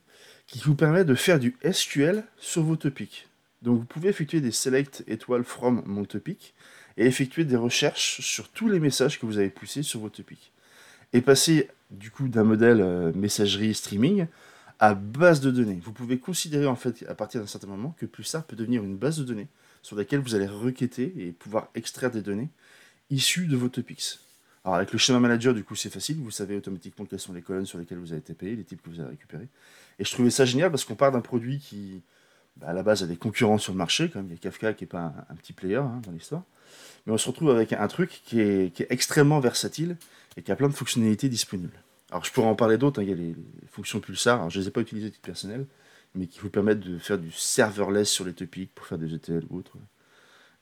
[0.47, 3.29] qui vous permet de faire du SQL sur vos topics.
[3.63, 6.55] Donc vous pouvez effectuer des select étoiles from mon topic
[6.97, 10.53] et effectuer des recherches sur tous les messages que vous avez poussés sur vos topics.
[11.13, 14.27] Et passer du coup d'un modèle euh, messagerie streaming
[14.81, 15.81] à base de données.
[15.83, 18.97] Vous pouvez considérer en fait à partir d'un certain moment que ça peut devenir une
[18.97, 19.49] base de données
[19.83, 22.51] sur laquelle vous allez requêter et pouvoir extraire des données
[23.11, 24.19] issues de vos topics.
[24.65, 26.17] Alors avec le schéma manager, du coup, c'est facile.
[26.17, 28.83] Vous savez automatiquement quelles sont les colonnes sur lesquelles vous avez été payé, les types
[28.83, 29.49] que vous avez récupérés.
[29.99, 32.03] Et je trouvais ça génial parce qu'on part d'un produit qui,
[32.57, 34.09] bah, à la base, a des concurrents sur le marché.
[34.09, 36.45] Comme il y a Kafka qui n'est pas un, petit player hein, dans l'histoire.
[37.07, 39.97] Mais on se retrouve avec un truc qui est, extrêmement versatile
[40.39, 41.79] et qui a plein de fonctionnalités disponibles.
[42.11, 43.01] Alors je pourrais en parler d'autres.
[43.01, 43.05] Hein.
[43.05, 43.35] Il y a les,
[43.71, 44.49] fonctions Pulsar.
[44.49, 45.67] Je ne les ai pas utilisées à titre personnel,
[46.15, 49.45] mais qui vous permettent de faire du serverless sur les topics pour faire des ETL
[49.51, 49.77] ou autres.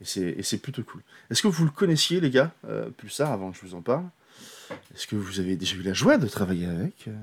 [0.02, 1.02] Et c'est plutôt cool.
[1.30, 4.04] Est-ce que vous le connaissiez, les gars, euh, Pulsar, avant que je vous en parle?
[4.94, 7.16] Est-ce que vous avez déjà eu la joie de travailler avec euh?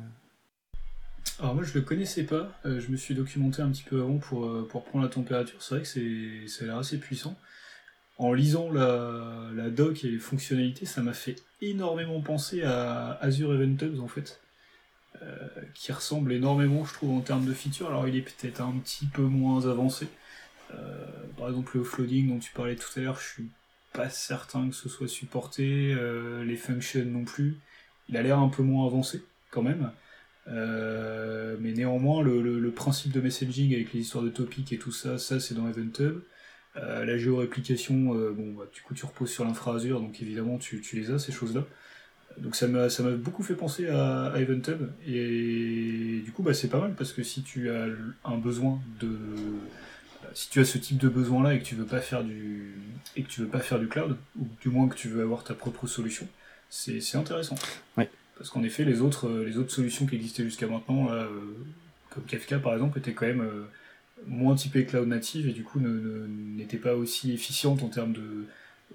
[1.40, 2.52] Alors moi, je le connaissais pas.
[2.66, 5.62] Euh, je me suis documenté un petit peu avant pour, pour prendre la température.
[5.62, 7.38] C'est vrai que ça a l'air assez puissant.
[8.18, 13.54] En lisant la, la, doc et les fonctionnalités, ça m'a fait énormément penser à Azure
[13.54, 14.40] Event Hubs, en fait.
[15.74, 17.88] qui ressemble énormément, je trouve, en termes de features.
[17.88, 20.08] Alors, il est peut-être un petit peu moins avancé.
[20.74, 21.06] Euh,
[21.38, 23.50] par exemple, le offloading dont tu parlais tout à l'heure, je suis
[23.94, 25.94] pas certain que ce soit supporté.
[25.94, 27.58] Euh, les functions non plus.
[28.10, 29.92] Il a l'air un peu moins avancé quand même.
[30.48, 35.18] Euh, mais néanmoins, le, principe de messaging avec les histoires de topics et tout ça,
[35.18, 36.22] ça c'est dans EventHub.
[36.76, 41.12] La géoréplication, bon, bah, du coup tu reposes sur l'infra Azure, donc évidemment tu, les
[41.12, 41.66] as ces choses-là.
[42.38, 46.80] Donc ça m'a beaucoup fait penser à, à EventHub et du coup bah, c'est pas
[46.80, 47.88] mal parce que si tu as
[48.24, 49.10] un besoin de
[50.34, 52.74] si tu as ce type de besoin-là et que tu veux pas faire du
[53.16, 55.44] et que tu veux pas faire du cloud, ou du moins que tu veux avoir
[55.44, 56.28] ta propre solution,
[56.70, 57.56] c'est intéressant.
[57.96, 61.28] Parce qu'en effet, les autres, les autres solutions qui existaient jusqu'à maintenant, euh,
[62.10, 63.68] comme Kafka par exemple, étaient quand même euh,
[64.28, 68.46] moins typées cloud native et du coup n'étaient pas aussi efficientes en termes de,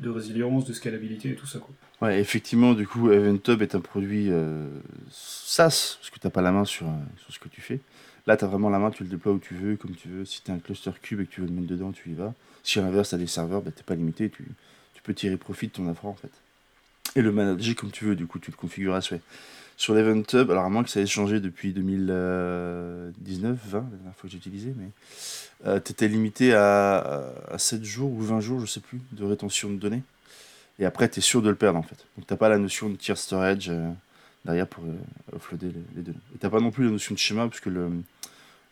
[0.00, 1.58] de, résilience, de scalabilité et tout ça.
[1.58, 1.74] Quoi.
[2.00, 4.66] Ouais, effectivement, du coup, EventHub est un produit euh,
[5.10, 6.86] SaaS, parce que tu n'as pas la main sur,
[7.18, 7.80] sur ce que tu fais.
[8.26, 10.24] Là, tu as vraiment la main, tu le déploies où tu veux, comme tu veux.
[10.24, 12.14] Si tu as un cluster cube et que tu veux le mettre dedans, tu y
[12.14, 12.32] vas.
[12.62, 14.44] Si à l'inverse, tu as des serveurs, bah, tu n'es pas limité, tu,
[15.02, 16.30] peux tirer profit de ton infra en fait.
[17.14, 19.20] Et le manager comme tu veux, du coup, tu le configures à souhait.
[19.76, 24.14] Sur l'Event Hub, alors à moins que ça ait changé depuis 2019, 20, la dernière
[24.14, 24.88] fois que j'ai utilisé, mais
[25.66, 29.24] euh, tu étais limité à, à, 7 jours ou 20 jours, je sais plus, de
[29.24, 30.02] rétention de données.
[30.78, 32.06] Et après, tu es sûr de le perdre en fait.
[32.16, 33.68] Donc, tu pas la notion de tier storage.
[33.68, 33.90] Euh,
[34.44, 34.96] derrière pour euh,
[35.34, 36.18] offloader les, données.
[36.34, 37.70] Et t'as pas non plus la notion de schéma, parce que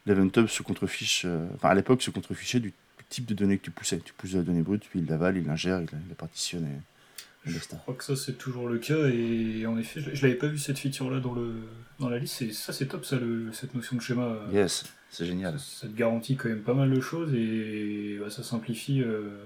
[0.06, 2.72] l'EventHub se contrefiche, euh, enfin à l'époque se contrefichait du
[3.08, 3.98] type de données que tu poussais.
[3.98, 7.58] Tu pousses la donnée brute, puis il l'avale, il l'ingère, il, la partitionne et, Je
[7.58, 10.78] crois que ça c'est toujours le cas, et en effet, je, l'avais pas vu cette
[10.78, 11.54] feature-là dans, le,
[11.98, 14.38] dans la liste, et ça c'est top, ça, le, cette notion de schéma.
[14.52, 15.58] Yes, c'est génial.
[15.58, 19.02] Ça, te garantit quand même pas mal de choses, et bah, ça simplifie.
[19.02, 19.44] Euh,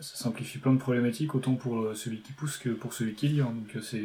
[0.00, 3.28] ça simplifie plein de problématiques, autant pour euh, celui qui pousse que pour celui qui
[3.28, 3.40] lit.
[3.40, 3.52] hein.
[3.54, 3.98] Donc euh, c'est.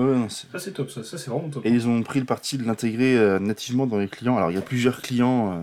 [0.00, 1.64] Ouais, non, c'est- Ça c'est top, ça, ça c'est vraiment top.
[1.66, 4.36] Et ils ont pris le parti de l'intégrer euh, nativement dans les clients.
[4.36, 5.62] Alors, il y a plusieurs clients, euh,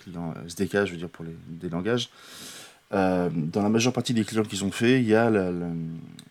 [0.00, 2.10] clients SDK, je veux dire, pour les, des langages.
[2.92, 5.66] Euh, dans la majeure partie des clients qu'ils ont fait, il y a la- la-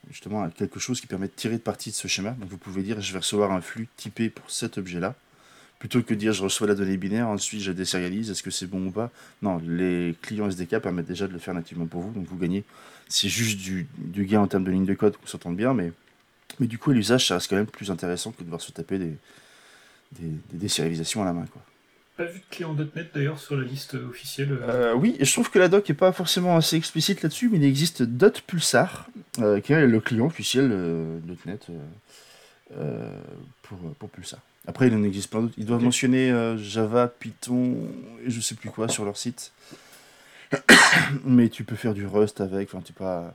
[0.09, 2.31] justement quelque chose qui permet de tirer de parti de ce schéma.
[2.31, 5.15] Donc, vous pouvez dire, je vais recevoir un flux typé pour cet objet-là.
[5.83, 8.67] Plutôt que de dire, je reçois la donnée binaire, ensuite je désérialise, est-ce que c'est
[8.67, 9.11] bon ou pas?
[9.41, 12.11] Non, les clients SDK permettent déjà de le faire nativement pour vous.
[12.13, 12.63] Donc, vous gagnez.
[13.09, 15.91] C'est juste du, du gain en termes de ligne de code, qu'on s'entende bien, mais
[16.61, 18.71] mais du coup, à l'usage, ça reste quand même plus intéressant que de devoir se
[18.71, 19.11] taper des,
[20.13, 21.45] des, des désérialisations à la main.
[21.51, 21.61] Quoi.
[22.15, 24.53] Pas vu de client .NET d'ailleurs sur la liste officielle.
[24.53, 27.57] euh, Euh, oui, je trouve que la doc n'est pas forcément assez explicite là-dessus, mais
[27.57, 28.05] il existe
[28.47, 30.69] .pulsar, euh, qui est le client officiel
[31.45, 31.67] .NET
[32.77, 33.19] euh,
[33.63, 34.39] pour, pour Pulsar.
[34.67, 35.53] Après, il en existe plein d'autres.
[35.57, 37.75] Ils doivent mentionner euh, Java, Python
[38.25, 39.51] et je sais plus quoi sur leur site.
[41.25, 42.73] mais tu peux faire du Rust avec.
[42.73, 43.33] Enfin, tu pas.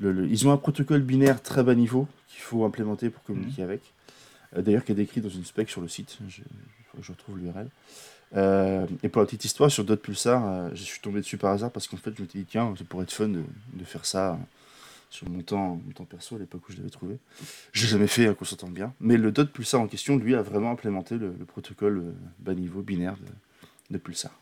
[0.00, 3.62] Le, le- Ils ont un protocole binaire très bas niveau qu'il faut implémenter pour communiquer
[3.62, 3.80] avec.
[4.56, 6.18] Euh, D'ailleurs, qui est décrit dans une spec sur le site.
[6.28, 6.42] Je,
[7.02, 7.68] je retrouve l'URL.
[8.36, 11.70] Euh, et pour la petite histoire, sur Dot Pulsar, je suis tombé dessus par hasard
[11.70, 13.42] parce qu'en fait, je m'étais dit, tiens, ça pourrait être fun de,
[13.74, 14.38] de faire ça
[15.10, 17.18] sur mon temps, mon temps perso à l'époque où je l'avais trouvé.
[17.72, 18.92] Je l'ai jamais fait, hein, qu'on s'entende bien.
[19.00, 22.54] Mais le Dot Pulsar en question, lui, a vraiment implémenté le, le protocole euh, bas
[22.54, 24.32] niveau binaire de, de Pulsar.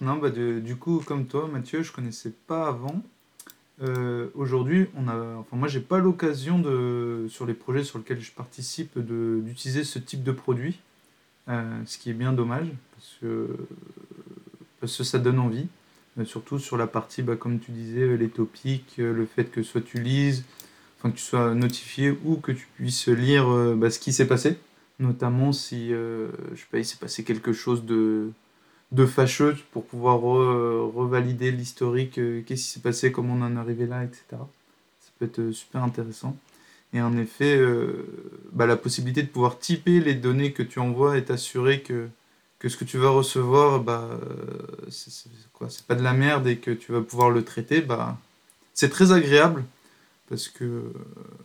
[0.00, 3.02] Non, bah du coup, comme toi, Mathieu, je connaissais pas avant.
[3.82, 8.20] Euh, Aujourd'hui, on a, enfin moi, j'ai pas l'occasion de, sur les projets sur lesquels
[8.20, 10.80] je participe, d'utiliser ce type de produit,
[11.48, 13.56] euh, ce qui est bien dommage parce que
[14.80, 15.66] parce que ça donne envie,
[16.24, 19.62] surtout sur la partie, bah, comme tu disais, euh, les topics, euh, le fait que
[19.62, 20.44] soit tu lises,
[20.98, 24.26] enfin que tu sois notifié ou que tu puisses lire euh, bah, ce qui s'est
[24.26, 24.58] passé,
[24.98, 28.30] notamment si, euh, je sais pas, il s'est passé quelque chose de
[28.92, 33.56] de fâcheux pour pouvoir re- revalider l'historique, euh, qu'est-ce qui s'est passé, comment on en
[33.56, 34.22] est arrivé là, etc.
[35.00, 36.36] Ça peut être euh, super intéressant.
[36.92, 38.04] Et en effet, euh,
[38.52, 42.08] bah, la possibilité de pouvoir typer les données que tu envoies et t'assurer que,
[42.60, 46.70] que ce que tu vas recevoir, bah, euh, c'est pas de la merde et que
[46.70, 48.18] tu vas pouvoir le traiter, bah,
[48.74, 49.64] c'est très agréable
[50.28, 50.92] parce que euh,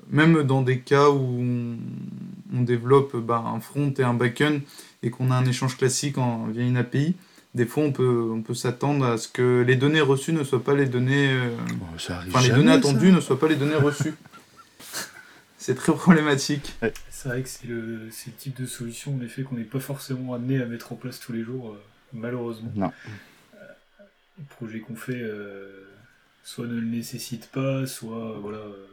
[0.10, 1.78] même dans des cas où on,
[2.54, 4.60] on développe bah, un front et un back-end
[5.02, 7.16] et qu'on a un échange classique en, via une API,
[7.56, 10.64] des fois on peut, on peut s'attendre à ce que les données reçues ne soient
[10.64, 11.50] pas les données, euh,
[11.98, 12.90] ça arrive enfin les jamais, données ça.
[12.90, 14.14] attendues ne soient pas les données reçues.
[15.66, 16.76] c'est très problématique.
[17.10, 19.80] C'est vrai que c'est le, c'est le type de solution en effet qu'on n'est pas
[19.80, 22.72] forcément amené à mettre en place tous les jours, euh, malheureusement.
[22.76, 22.92] Non.
[24.38, 25.88] Les projets qu'on fait euh,
[26.44, 28.88] soit ne le nécessitent pas, soit voilà, euh,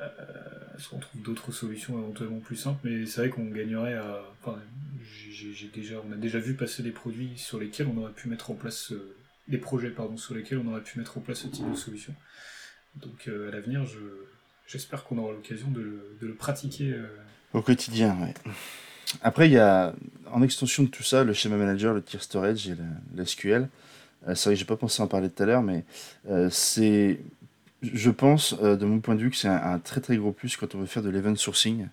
[0.00, 2.80] euh, soit on trouve d'autres solutions éventuellement plus simples.
[2.84, 4.20] Mais c'est vrai qu'on gagnerait à.
[4.42, 4.60] Enfin,
[5.02, 8.28] j'ai j'ai déjà, on a déjà vu passer des produits sur lesquels on aurait pu
[8.28, 9.16] mettre en place euh,
[9.48, 12.14] des projets pardon sur lesquels on aurait pu mettre en place ce type de solution.
[12.96, 13.98] Donc euh, à l'avenir, je
[14.66, 15.80] j'espère qu'on aura l'occasion de,
[16.20, 16.92] le- pratiquer.
[16.92, 17.06] euh,
[17.52, 18.16] Au quotidien.
[19.22, 19.94] Après, il y a,
[20.32, 23.68] en extension de tout ça, le schéma manager, le tier storage et la- l'SQL.
[24.28, 25.84] Euh, c'est vrai que j'ai pas pensé en parler tout à l'heure, mais
[26.30, 27.20] euh, c'est,
[27.82, 30.56] je pense, euh, de mon point de vue, que c'est un, très très gros plus
[30.56, 31.88] quand on veut faire de l'event sourcing.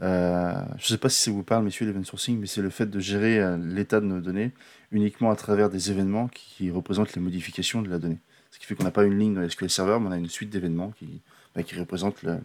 [0.00, 2.98] Je sais pas si ça vous parle, messieurs, l'event sourcing, mais c'est le fait de
[3.00, 4.52] gérer l'état de nos données
[4.92, 8.18] uniquement à travers des événements qui représentent les modifications de la donnée.
[8.50, 10.28] Ce qui fait qu'on n'a pas une ligne dans SQL Server, mais on a une
[10.28, 11.20] suite d'événements qui,
[11.54, 12.40] bah, qui représentent le,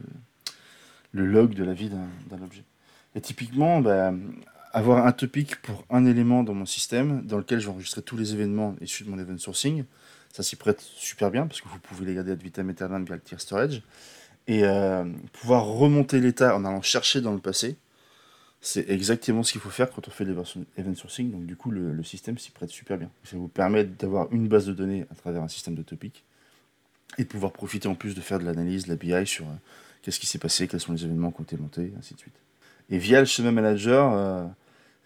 [1.13, 2.63] log de la vie d'un objet.
[3.15, 4.13] Et typiquement, bah,
[4.73, 8.17] avoir un topic pour un élément dans mon système, dans lequel je vais enregistrer tous
[8.17, 9.85] les événements issus de mon event sourcing,
[10.33, 13.15] ça s'y prête super bien, parce que vous pouvez les garder ad vitam aeternam via
[13.15, 13.81] le tier storage.
[14.47, 17.77] Et euh, pouvoir remonter l'état en allant chercher dans le passé,
[18.59, 21.31] c'est exactement ce qu'il faut faire quand on fait l'event sourcing.
[21.31, 23.09] Donc du coup, le, le système s'y prête super bien.
[23.23, 26.25] Ça vous permet d'avoir une base de données à travers un système de topic
[27.17, 29.53] et de pouvoir profiter en plus de faire de l'analyse, de la BI sur euh,
[30.05, 32.35] qu'est-ce qui s'est passé, quels sont les événements qui ont été montés, ainsi de suite.
[32.89, 34.45] Et via le schéma manager, euh,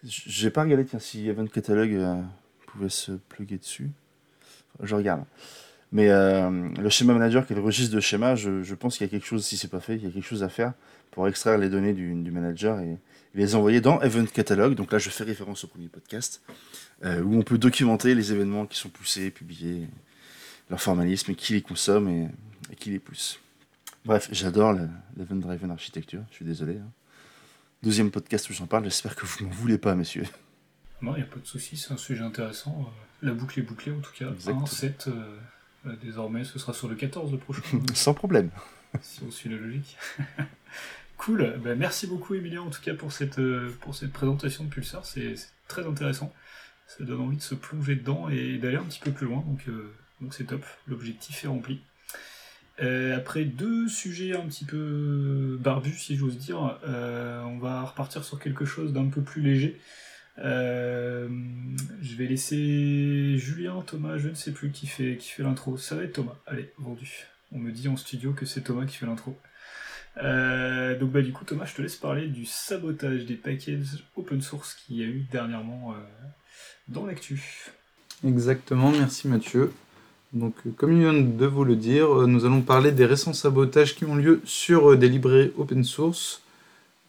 [0.04, 2.20] j'ai pas regardé tiens, si Event Catalog euh,
[2.66, 3.90] pouvait se plugger dessus.
[4.82, 5.24] Je regarde.
[5.92, 9.08] Mais euh, le schéma manager, qui est le registre de schéma, je, pense qu'il y
[9.08, 10.74] a quelque chose, si c'est pas fait, il y a quelque chose à faire
[11.10, 12.98] pour extraire les données du, du manager et,
[13.32, 14.74] les envoyer dans Event Catalog.
[14.74, 16.42] Donc là, je fais référence au premier podcast,
[17.04, 19.86] où on peut documenter les événements qui sont poussés, publiés,
[20.70, 22.28] leur formalisme, qui les consomme et,
[22.72, 23.40] et qui les pousse.
[24.04, 26.78] Bref, j'adore le- l'Event Driven Architecture, je suis désolé.
[26.78, 26.90] hein.
[27.82, 30.24] Deuxième podcast où j'en parle, j'espère que vous m'en voulez pas, messieurs.
[31.02, 32.86] Non, il n'y a pas de souci, c'est un sujet intéressant.
[33.22, 34.30] Euh, La boucle est bouclée en tout cas.
[34.30, 34.64] Exactement.
[34.64, 35.36] 1, 7, euh,
[35.86, 37.62] euh, désormais ce sera sur le 14 le prochain,
[37.94, 38.50] Sans problème.
[39.00, 39.96] si on suit la logique.
[41.16, 43.40] cool, bah, merci beaucoup Emilien en tout cas pour cette,
[43.80, 46.32] pour cette présentation de Pulsar, c'est c'est très intéressant.
[46.86, 49.60] Ça donne envie de se plonger dedans et d'aller un petit peu plus loin, donc
[49.68, 51.80] euh, donc c'est top, l'objectif est rempli.
[52.82, 58.24] Euh, après deux sujets un petit peu barbus, si j'ose dire, euh, on va repartir
[58.24, 59.78] sur quelque chose d'un peu plus léger.
[60.38, 61.28] Euh,
[62.00, 65.76] je vais laisser Julien, Thomas, je ne sais plus qui fait, qui fait l'intro.
[65.76, 66.36] Ça va être Thomas.
[66.46, 67.26] Allez, vendu.
[67.52, 69.36] On me dit en studio que c'est Thomas qui fait l'intro.
[70.16, 74.74] donc bah du coup Thomas, je te laisse parler du sabotage des packages open source
[74.74, 75.94] qu'il y a eu dernièrement
[76.88, 77.42] dans l'actu.
[78.24, 79.72] Exactement, merci Mathieu.
[80.32, 83.32] Donc, euh, comme il vient de vous le dire, euh, nous allons parler des récents
[83.32, 86.42] sabotages qui ont lieu sur euh, des librairies open source,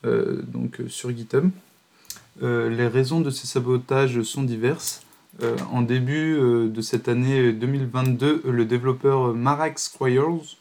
[0.03, 1.51] donc sur GitHub.
[2.41, 5.03] les raisons de ces sabotages sont diverses.
[5.71, 6.39] en début
[6.75, 10.57] de cette année 2022, le développeur Marek Squires,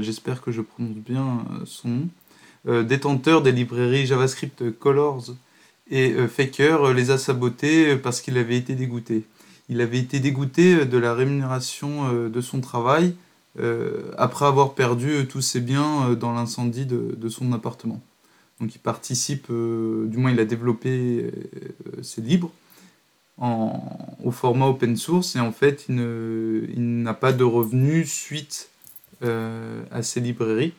[0.00, 1.88] j'espère que je prononce bien son
[2.66, 5.30] nom, détenteur des librairies JavaScript Colors
[5.90, 9.24] et Faker, les a sabotés parce qu'il avait été dégoûté
[9.72, 13.14] il avait été dégoûté euh, de la rémunération euh, de son travail
[13.58, 18.00] euh, après avoir perdu tous ses biens dans l'incendie de, son appartement.
[18.60, 21.30] Donc il participe, du moins il a développé
[22.00, 22.50] ses livres
[23.38, 28.70] au format open source et en fait il n'a pas de revenus suite
[29.20, 30.72] à ses librairies.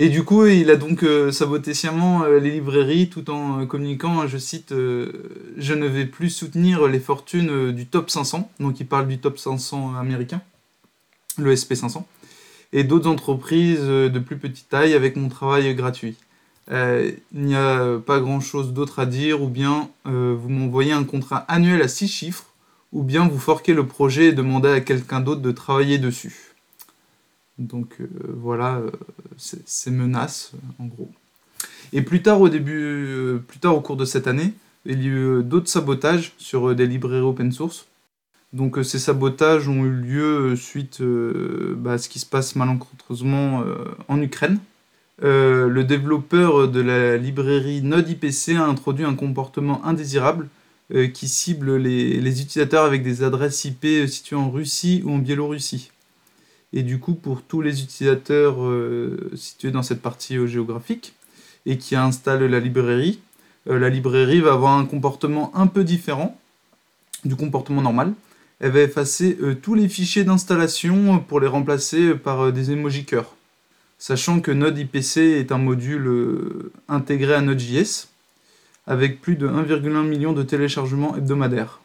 [0.00, 3.66] Et du coup, il a donc euh, saboté sciemment euh, les librairies tout en euh,
[3.66, 8.48] communiquant, je cite, Je ne vais plus soutenir les fortunes du top 500.
[8.60, 10.40] Donc il parle du top 500 américain,
[11.36, 12.04] le SP500,
[12.72, 16.16] et d'autres entreprises de plus petite taille avec mon travail gratuit.
[16.70, 21.38] il n'y a pas grand chose d'autre à dire, ou bien vous m'envoyez un contrat
[21.48, 22.46] annuel à 6 chiffres,
[22.92, 26.47] ou bien vous forquez le projet et demandez à quelqu'un d'autre de travailler dessus.
[27.58, 28.90] Donc euh, voilà euh,
[29.36, 31.10] ces menaces en gros.
[31.92, 34.52] Et plus tard au début, euh, plus tard au cours de cette année,
[34.86, 37.86] il y a eu d'autres sabotages sur des librairies open source.
[38.52, 43.62] Donc ces sabotages ont eu lieu suite bah, à ce qui se passe malencontreusement
[44.06, 44.58] en Ukraine.
[45.20, 50.48] le développeur de la librairie NodeIPC a introduit un comportement indésirable
[51.12, 55.90] qui cible les, utilisateurs avec des adresses IP situées en Russie ou en Biélorussie.
[56.72, 61.14] Et du coup, pour tous les utilisateurs euh, situés dans cette partie euh, géographique
[61.64, 63.20] et qui installent la librairie,
[63.68, 66.38] euh, la librairie va avoir un comportement un peu différent
[67.24, 68.12] du comportement normal.
[68.60, 73.36] Elle va effacer tous les fichiers d'installation pour les remplacer par des emoji cœurs.
[73.98, 76.10] Sachant que Node IPC est un module
[76.88, 78.08] intégré à Node.js
[78.88, 81.78] avec plus de 1,1 million de téléchargements hebdomadaires.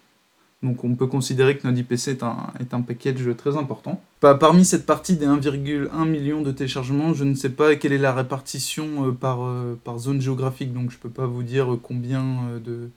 [0.63, 4.01] Donc on peut considérer que NodeIPC est un, est un package très important.
[4.21, 8.13] Parmi cette partie des 1,1 million de téléchargements, je ne sais pas quelle est la
[8.13, 12.23] répartition euh, par, euh, par zone géographique, donc je ne peux pas vous dire combien
[12.23, 12.89] euh, de,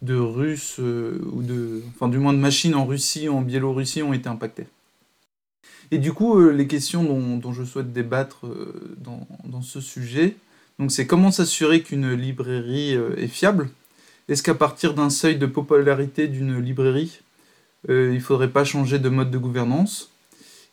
[0.00, 4.14] de Russes, ou de, enfin du moins de machines en Russie ou en Biélorussie ont
[4.14, 4.66] été impactées.
[5.90, 8.46] Et du coup, les questions dont, dont je souhaite débattre
[8.98, 10.34] dans, dans ce sujet,
[10.88, 13.68] c'est comment s'assurer qu'une librairie est fiable?
[14.28, 17.20] Est-ce qu'à partir d'un seuil de popularité d'une librairie,
[17.88, 20.10] euh, il ne faudrait pas changer de mode de gouvernance?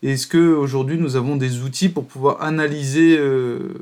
[0.01, 3.73] Est-ce qu'aujourd'hui nous avons des outils pour pouvoir analyser euh,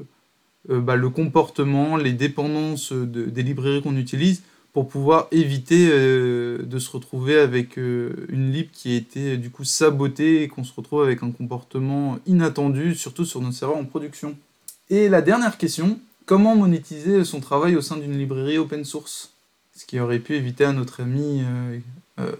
[0.69, 6.89] euh, bah, le comportement, les dépendances des librairies qu'on utilise pour pouvoir éviter de se
[6.91, 11.23] retrouver avec une lib qui a été du coup sabotée et qu'on se retrouve avec
[11.23, 14.33] un comportement inattendu, surtout sur nos serveurs en production?
[14.89, 19.33] Et la dernière question, comment monétiser son travail au sein d'une librairie open source?
[19.81, 21.79] Ce qui aurait pu éviter à notre ami euh,
[22.19, 22.35] euh,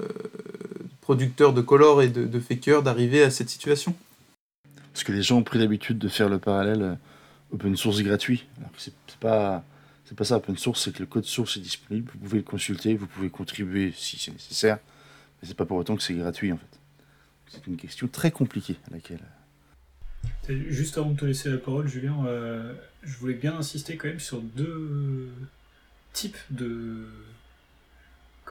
[1.02, 3.96] producteur de color et de, de faker d'arriver à cette situation.
[4.94, 6.96] Parce que les gens ont pris l'habitude de faire le parallèle euh,
[7.52, 8.46] open source gratuit.
[8.60, 9.64] Alors que c'est pas
[10.06, 12.44] c'est pas ça open source, c'est que le code source est disponible, vous pouvez le
[12.44, 14.78] consulter, vous pouvez contribuer si c'est nécessaire,
[15.42, 16.80] mais c'est pas pour autant que c'est gratuit en fait.
[17.48, 19.24] C'est une question très compliquée à laquelle.
[20.70, 22.18] Juste avant de te laisser la parole, Julien,
[23.02, 25.30] je voulais bien insister quand même sur deux
[26.14, 27.08] types de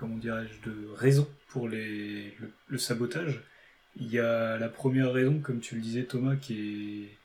[0.01, 2.35] comment dirais-je, de raisons pour les,
[2.69, 3.43] le, sabotage.
[3.97, 7.19] Il y a la première raison, comme tu le disais Thomas, qui est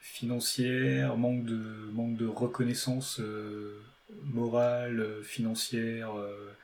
[0.00, 3.82] financière, manque de, manque de reconnaissance euh,
[4.24, 6.16] morale, financière.
[6.16, 6.54] Euh,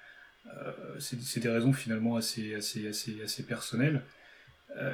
[0.46, 4.02] euh, c'est des raisons finalement assez, assez, assez, assez personnelles.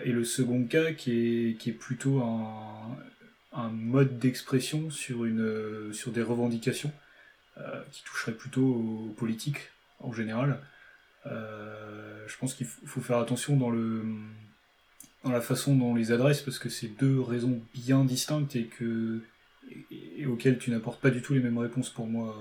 [0.05, 2.97] et le second cas qui est, qui est plutôt un,
[3.53, 5.27] un mode d'expression sur,
[5.93, 6.93] sur des revendications
[7.93, 10.61] qui toucherait plutôt aux politiques en général.
[11.27, 14.05] Euh, je pense qu'il faut faire attention dans, le,
[15.25, 18.67] dans la façon dont on les adresse parce que c'est deux raisons bien distinctes et,
[18.67, 19.21] que,
[20.27, 22.37] auxquelles tu n'apportes pas du tout les mêmes réponses pour moi.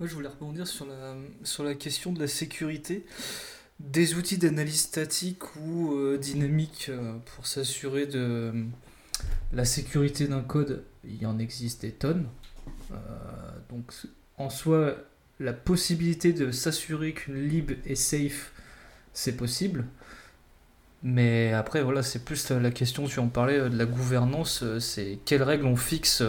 [0.00, 3.06] Je voulais rebondir sur la, sur la question de la sécurité.
[3.78, 8.52] des outils d'analyse statique ou euh, dynamique euh, pour s'assurer de
[9.52, 12.26] la sécurité d'un code, il y en existe des tonnes.
[12.92, 12.96] Euh,
[13.70, 13.92] donc
[14.36, 14.96] en soi,
[15.40, 18.52] la possibilité de s'assurer qu'une lib est safe,
[19.12, 19.84] c'est possible.
[21.02, 25.42] Mais après, voilà, c'est plus la question, tu en parlais, de la gouvernance, c'est quelles
[25.42, 26.22] règles on fixe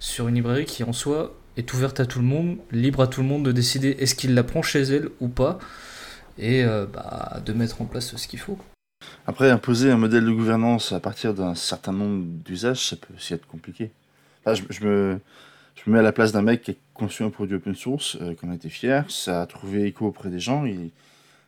[0.00, 3.20] sur une librairie qui en soi est ouverte à tout le monde, libre à tout
[3.20, 5.58] le monde de décider est-ce qu'il la prend chez elle ou pas
[6.38, 8.58] et euh, bah, de mettre en place ce qu'il faut.
[9.26, 13.34] Après, imposer un modèle de gouvernance à partir d'un certain nombre d'usages, ça peut aussi
[13.34, 13.90] être compliqué.
[14.46, 15.20] je, me,
[15.84, 18.16] je, me, mets à la place d'un mec qui a conçu un produit open source,
[18.20, 20.92] euh, qu'on a été fier, ça a trouvé écho auprès des gens, et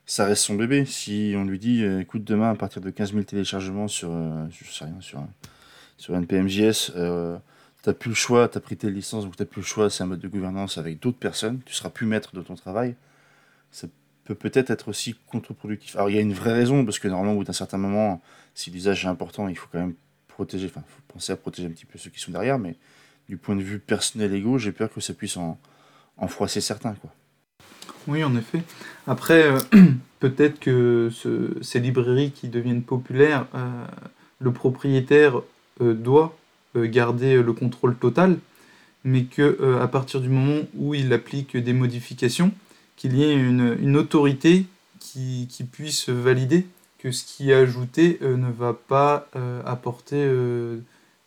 [0.07, 0.85] ça reste son bébé.
[0.85, 4.11] Si on lui dit, euh, écoute, demain, à partir de 15 000 téléchargements sur,
[4.51, 5.23] je sais rien, sur,
[5.97, 6.93] sur NPMJS,
[7.83, 9.67] tu n'as plus le choix, tu as pris tes licences, donc tu n'as plus le
[9.67, 12.55] choix, c'est un mode de gouvernance avec d'autres personnes, tu seras plus maître de ton
[12.55, 12.95] travail.
[13.71, 13.87] Ça
[14.25, 15.97] peut peut-être être aussi contre-productif.
[15.97, 18.21] Alors il y a une vraie raison, parce que normalement, au bout d'un certain moment,
[18.55, 19.95] si l'usage est important, il faut quand même
[20.29, 22.77] protéger, enfin, faut penser à protéger un petit peu ceux qui sont derrière, mais
[23.31, 25.57] du point de vue personnel égaux, j'ai peur que ça puisse en,
[26.27, 26.97] froisser certains.
[28.09, 28.63] Oui, en effet.
[29.07, 29.59] Après, euh,
[30.19, 31.11] peut-être que
[31.63, 33.87] ces librairies qui deviennent populaires, euh,
[34.41, 35.41] le propriétaire
[35.81, 36.37] euh, doit
[36.77, 38.39] garder le contrôle total,
[39.03, 42.53] mais que à partir du moment où il applique des modifications,
[42.95, 44.67] qu'il y ait une, autorité
[45.01, 46.69] qui, puisse valider
[46.99, 49.27] que ce qui est ajouté ne va pas
[49.67, 50.25] apporter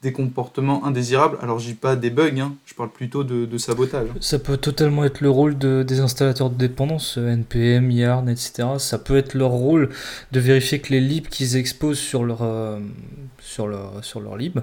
[0.03, 1.37] des comportements indésirables.
[1.41, 4.07] Alors je dis pas des bugs, hein, je parle plutôt de, sabotage.
[4.19, 8.67] Ça peut totalement être le rôle de, des installateurs de dépendance, NPM, YARN, etc.
[8.77, 9.89] Ça peut être leur rôle
[10.31, 14.59] de vérifier que les libs qu'ils exposent sur leur, leur, sur lib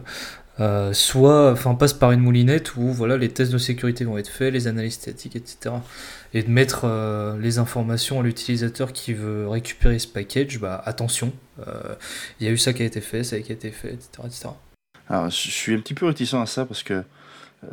[0.61, 4.53] euh, soit enfin par une moulinette où voilà les tests de sécurité vont être faits,
[4.53, 5.77] les analyses statiques, etc.
[6.35, 11.33] Et de mettre euh, les informations à l'utilisateur qui veut récupérer ce package, bah attention,
[11.67, 11.95] euh,
[12.41, 14.49] il y a eu ça qui a été fait, ça qui a été fait, etc.
[15.11, 17.03] Alors je suis un petit peu réticent à ça parce que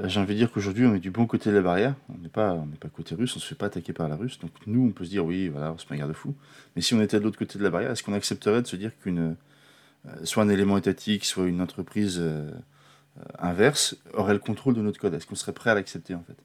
[0.05, 2.29] j'ai envie de dire qu'aujourd'hui on est du bon côté de la barrière, on n'est
[2.29, 4.91] pas, pas côté russe, on se fait pas attaquer par la russe, donc nous on
[4.91, 6.33] peut se dire oui voilà on se met un garde-fou,
[6.75, 8.75] mais si on était de l'autre côté de la barrière, est-ce qu'on accepterait de se
[8.75, 9.35] dire qu'une
[10.23, 12.49] soit un élément étatique, soit une entreprise euh,
[13.37, 15.13] inverse aurait le contrôle de notre code?
[15.13, 16.37] Est-ce qu'on serait prêt à l'accepter en fait?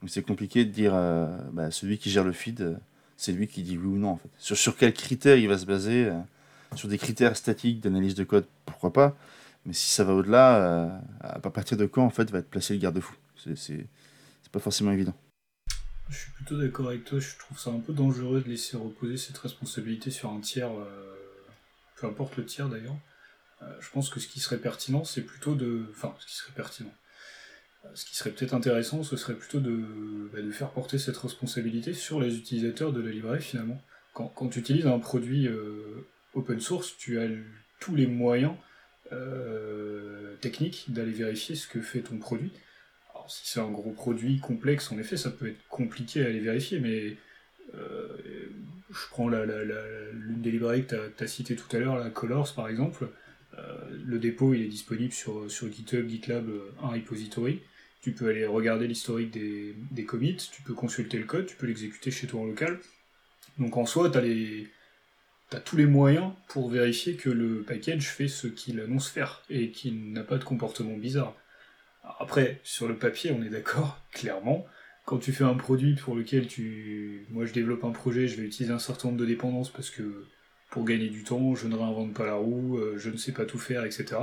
[0.00, 2.74] Donc c'est compliqué de dire euh, bah, celui qui gère le feed, euh,
[3.16, 4.30] c'est lui qui dit oui ou non en fait.
[4.38, 6.10] Sur, sur quels critères il va se baser
[6.74, 9.16] Sur des critères statiques d'analyse de code, pourquoi pas?
[9.64, 12.80] Mais si ça va au-delà, à partir de quand en fait va être placé le
[12.80, 13.86] garde-fou C'est
[14.50, 15.14] pas forcément évident.
[16.08, 19.16] Je suis plutôt d'accord avec toi, je trouve ça un peu dangereux de laisser reposer
[19.16, 20.72] cette responsabilité sur un tiers,
[21.96, 22.96] peu importe le tiers d'ailleurs.
[23.62, 25.86] Euh, je pense que ce qui serait pertinent, c'est plutôt de.
[25.90, 26.92] Enfin, ce qui serait pertinent.
[27.84, 31.16] Euh, ce qui serait peut-être intéressant, ce serait plutôt de, bah, de, faire porter cette
[31.16, 33.80] responsabilité sur les utilisateurs de la librairie finalement.
[34.14, 37.28] Quand, quand tu utilises un produit euh, open source, tu as
[37.80, 38.54] tous les moyens
[40.40, 42.50] techniques d'aller vérifier ce que fait ton produit.
[43.14, 46.40] Alors si c'est un gros produit complexe, en effet, ça peut être compliqué à aller
[46.40, 47.16] vérifier, mais
[48.92, 53.08] je prends l'une des librairies que tu as, tout à l'heure, la Colors par exemple.
[53.58, 57.60] Euh, le dépôt est disponible sur, GitHub, GitLab, euh, un repository.
[58.00, 61.66] Tu peux aller regarder l'historique des, des, commits, tu peux consulter le code, tu peux
[61.66, 62.78] l'exécuter chez toi en local.
[63.58, 64.22] Donc en soi, tu as,
[65.56, 69.70] as, tous les moyens pour vérifier que le package fait ce qu'il annonce faire et
[69.70, 71.34] qu'il n'a pas de comportement bizarre.
[72.20, 74.66] après, sur le papier, on est d'accord, clairement.
[75.04, 77.26] Quand tu fais un produit pour lequel tu.
[77.30, 80.26] Moi, je développe un projet, je vais utiliser un certain nombre de dépendances parce que
[80.70, 83.44] pour gagner du temps, je ne réinvente pas la roue, euh, je ne sais pas
[83.44, 84.16] tout faire, etc.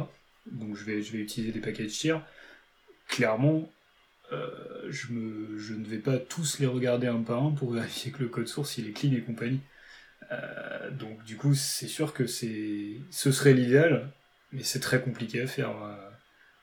[0.48, 2.26] Donc je vais, je vais utiliser des de tiers.
[3.08, 3.70] Clairement,
[4.32, 4.50] euh,
[4.90, 8.24] je, me, je ne vais pas tous les regarder un par un pour vérifier que
[8.24, 9.60] le code source il est clean et compagnie.
[10.32, 14.12] Euh, donc du coup, c'est sûr que c'est, ce serait l'idéal,
[14.52, 15.72] mais c'est très compliqué à faire.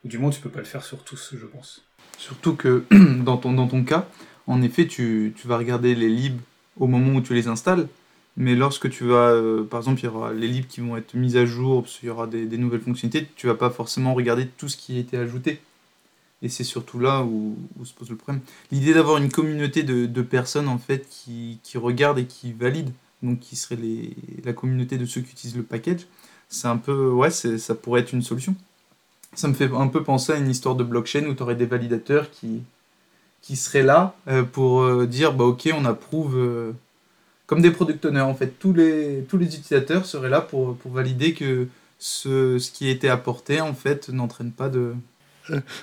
[0.04, 1.82] Ou du moins, tu peux pas le faire sur tous, je pense.
[2.18, 2.84] Surtout que
[3.22, 4.08] dans ton, dans ton cas,
[4.46, 6.40] en effet, tu, tu vas regarder les libs
[6.78, 7.88] au moment où tu les installes,
[8.36, 11.14] mais lorsque tu vas, euh, par exemple, il y aura les libres qui vont être
[11.14, 14.46] mis à jour, parce qu'il y aura des, nouvelles fonctionnalités, tu vas pas forcément regarder
[14.46, 15.60] tout ce qui a été ajouté.
[16.42, 18.42] Et c'est surtout là où, se pose le problème.
[18.70, 22.92] L'idée d'avoir une communauté de, personnes en fait qui, qui, regardent et qui valident,
[23.22, 24.14] donc qui serait les,
[24.44, 26.06] la communauté de ceux qui utilisent le package,
[26.48, 28.54] c'est un peu, ouais, ça pourrait être une solution.
[29.34, 31.66] Ça me fait un peu penser à une histoire de blockchain où tu aurais des
[31.66, 32.62] validateurs qui,
[33.42, 36.74] qui seraient là euh, pour euh, dire, bah ok, on approuve
[37.46, 38.58] comme des product owners en fait.
[38.58, 42.90] Tous les, tous les utilisateurs seraient là pour, pour valider que ce, ce qui a
[42.90, 44.94] été apporté en fait n'entraîne pas de...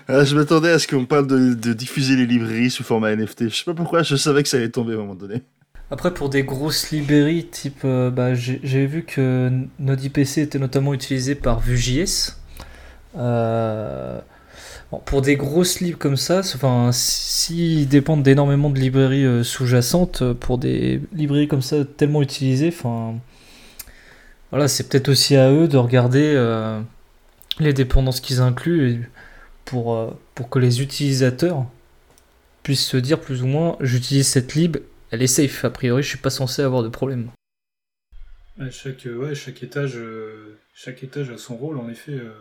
[0.09, 3.47] Euh, je m'attendais à ce qu'on parle de, de, diffuser les librairies sous format NFT.
[3.47, 5.41] Je sais pas pourquoi, je savais que ça allait tomber à un moment donné.
[5.91, 11.36] Après, pour des grosses librairies, type, euh, bah, j'ai vu que NodeIPC était notamment utilisé
[11.36, 12.38] par Vue.js.
[13.17, 14.19] Euh,
[15.05, 20.57] pour des grosses libres comme ça, enfin, s'ils dépendent d'énormément de librairies euh, sous-jacentes, pour
[20.57, 23.15] des librairies comme ça tellement utilisées, enfin,
[24.51, 26.39] voilà, c'est peut-être aussi à eux de regarder
[27.59, 29.09] les dépendances qu'ils incluent
[29.65, 31.65] pour, pour que les utilisateurs
[32.61, 34.77] puissent se dire plus ou moins j'utilise cette lib
[35.14, 35.64] elle est safe.
[35.64, 37.30] A priori, je suis pas censé avoir de problème.
[38.72, 42.14] chaque, ouais, chaque, étage, euh, chaque étage a son rôle, en effet.
[42.14, 42.34] Euh,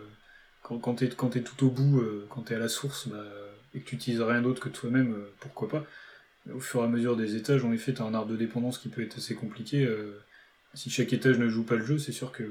[0.62, 3.09] quand, quand tu es, es, tout au bout, euh, quand tu es à la source,
[3.09, 3.23] bah,
[3.75, 5.85] et que tu n'utilises rien d'autre que toi-même, pourquoi pas.
[6.53, 8.79] au fur et à mesure des étages, en effet, tu as un arbre de dépendance
[8.79, 9.87] qui peut être assez compliqué.
[10.73, 12.45] si chaque étage ne joue pas le jeu, c'est sûr que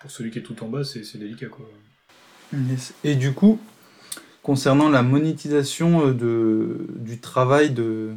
[0.00, 1.48] pour celui qui est tout en bas, c'est délicat.
[1.48, 1.66] Quoi.
[3.04, 3.58] Et du coup,
[4.42, 8.14] concernant la monétisation de, du travail de,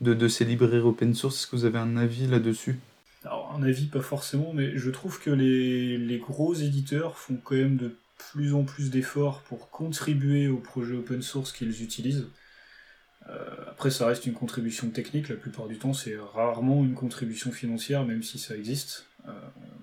[0.00, 2.78] de, ces librairies open source Est-ce que vous avez un avis là-dessus?
[3.24, 7.76] Alors, un avis, pas forcément, mais je trouve que les, gros éditeurs font quand même
[7.76, 12.26] de plus en plus d'efforts pour contribuer aux projets open source qu'ils utilisent.
[13.28, 13.34] Euh,
[13.68, 18.04] après, ça reste une contribution technique, la plupart du temps, c'est rarement une contribution financière,
[18.04, 19.06] même si ça existe.
[19.26, 19.32] Euh,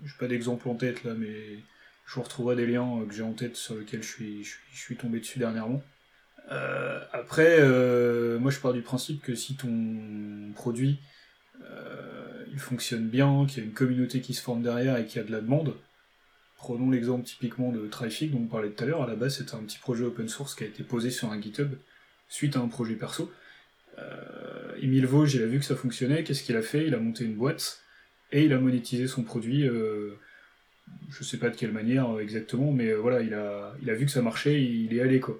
[0.06, 1.60] je n'ai pas d'exemple en tête là, mais
[2.06, 4.96] je vous retrouverai des liens que j'ai en tête sur lesquels je suis, je suis
[4.96, 5.84] tombé dessus dernièrement.
[6.52, 11.00] Euh, après, euh, moi je pars du principe que si ton produit
[11.64, 15.22] euh, il fonctionne bien, qu'il y a une communauté qui se forme derrière et qu'il
[15.22, 15.74] y a de la demande,
[16.58, 19.56] prenons l'exemple typiquement de Traffic dont on parlait tout à l'heure, à la base c'était
[19.56, 21.72] un petit projet open source qui a été posé sur un GitHub
[22.28, 23.32] suite à un projet perso.
[24.82, 26.88] Emile Vosges, il a vu que ça fonctionnait, qu'est-ce qu'il a fait?
[26.88, 27.82] Il a monté une boîte
[28.32, 29.70] et il a monétisé son produit.
[31.10, 34.12] Je sais pas de quelle manière exactement, mais voilà, il a, il a vu que
[34.12, 35.40] ça marchait, il est allé quoi.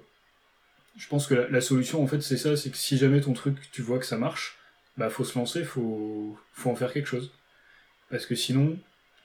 [0.96, 3.56] Je pense que la, solution, en fait, c'est ça, c'est que si jamais ton truc,
[3.72, 4.58] tu vois que ça marche,
[4.96, 7.32] bah faut se lancer, faut, faut en faire quelque chose.
[8.10, 8.78] Parce que sinon,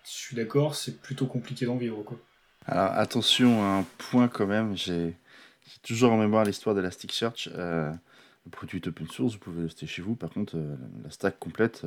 [0.03, 2.20] je suis d'accord, c'est plutôt compliqué d'en vivre, quoi.
[2.65, 5.15] Alors attention à un point quand même, j'ai
[5.82, 7.49] toujours en mémoire l'histoire d'Elasticsearch.
[7.53, 7.91] Euh,
[8.45, 10.15] le produit open source, vous pouvez hoster chez vous.
[10.15, 11.86] Par contre, euh, la stack complète,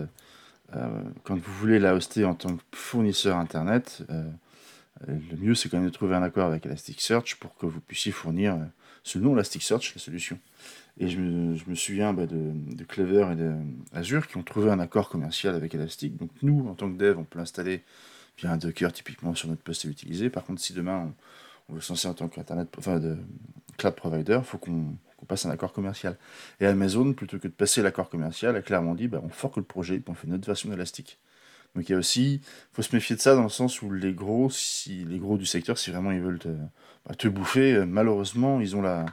[0.74, 4.02] euh, quand vous voulez la hoster en tant que fournisseur Internet,
[5.06, 8.12] le mieux c'est quand même de trouver un accord avec Elasticsearch pour que vous puissiez
[8.12, 8.58] fournir
[9.02, 10.38] selon Elasticsearch, la solution.
[10.98, 13.36] Et je me, souviens bah, de, Clever et
[13.94, 16.16] d'Azure qui ont trouvé un accord commercial avec Elastic.
[16.16, 17.82] Donc nous, en tant que dev, on peut l'installer
[18.38, 20.28] via un Docker typiquement sur notre poste à utiliser.
[20.28, 21.12] Par contre, si demain
[21.68, 23.16] on, veut se lancer en tant qu'internet, enfin de
[23.78, 24.96] cloud provider, il faut qu'on
[25.26, 26.18] passe un accord commercial.
[26.60, 29.62] Et Amazon, plutôt que de passer l'accord commercial, a clairement dit bah, on forque le
[29.62, 31.18] projet et on fait notre version d'Elastic.
[31.74, 32.40] Donc il a aussi,
[32.72, 35.46] faut se méfier de ça dans le sens où les gros, si les gros du
[35.46, 36.48] secteur, si vraiment ils veulent te,
[37.06, 39.06] bah, te bouffer, euh, malheureusement, ils ont la,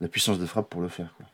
[0.00, 1.12] la, puissance de frappe pour le faire.
[1.16, 1.26] Quoi.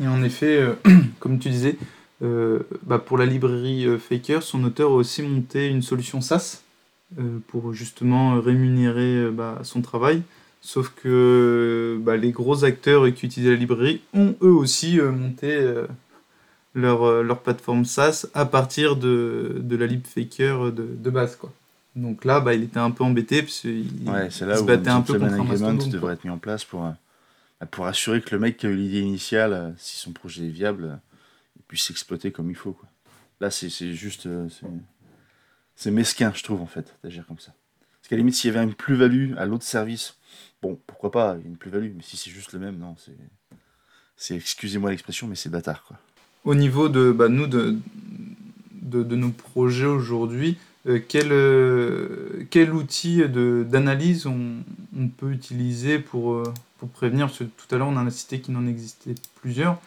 [0.00, 0.74] Et en effet, euh,
[1.20, 1.76] comme tu disais,
[2.22, 6.62] euh, bah, pour la librairie Faker, son auteur a aussi monté une solution SaaS
[7.46, 10.22] pour justement rémunérer bah, son travail.
[10.60, 15.56] Sauf que les gros acteurs qui utilisent la librairie ont eux aussi monté
[16.76, 21.34] leur, leur plateforme SaaS à partir de, de la LibFaker de, de base.
[21.34, 21.52] Quoi.
[21.96, 25.18] Donc là, bah, il était un peu embêté parce qu'il ouais, se battait un peu
[25.18, 25.88] contre un mastodonte.
[25.88, 28.76] devrait être mis en place pour, euh, pour assurer que le mec qui a eu
[28.76, 30.96] l'idée initiale, euh, si son projet est viable, euh,
[31.56, 32.72] il puisse s'exploiter comme il faut.
[32.72, 32.88] Quoi.
[33.40, 34.28] Là, c'est juste...
[35.74, 37.52] c'est mesquin, je trouve, en fait, d'agir comme ça.
[38.00, 40.16] Parce qu'à la limite, s'il y avait une plus-value à l'autre service,
[40.62, 43.16] bon, pourquoi pas, une plus-value, mais si c'est juste le même, non, c'est...
[44.18, 45.98] C'est, excusez-moi l'expression, mais c'est bâtard, quoi.
[46.46, 47.76] Au niveau de, bah, nous, de,
[48.80, 54.62] de, nos projets aujourd'hui, euh, quel, euh, quel outil d'analyse on,
[55.18, 56.44] peut utiliser pour, euh,
[56.78, 57.32] pour prévenir?
[57.32, 59.80] Tout à l'heure, on a cité qu'il en existait plusieurs.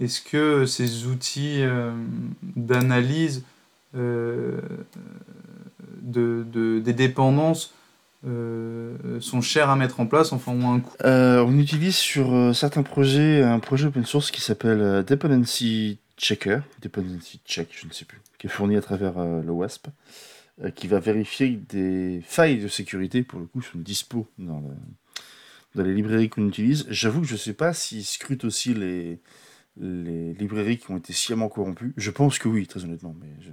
[0.00, 1.62] Est-ce que ces outils
[2.42, 3.44] d'analyse
[3.94, 4.58] de,
[6.02, 7.72] de, des dépendances
[8.24, 13.42] sont chers à mettre en place, enfin ont un coût On utilise sur certains projets
[13.42, 18.46] un projet open source qui s'appelle Dependency Checker, Dependency Check, je ne sais plus, qui
[18.46, 19.88] est fourni à travers le WASP.
[20.60, 24.62] Euh, qui va vérifier des failles de sécurité, pour le coup, sont dispo dans,
[25.74, 26.84] dans les librairies qu'on utilise.
[26.90, 29.18] J'avoue que je ne sais pas s'ils scrutent aussi les,
[29.78, 31.94] les librairies qui ont été sciemment corrompues.
[31.96, 33.50] Je pense que oui, très honnêtement, mais je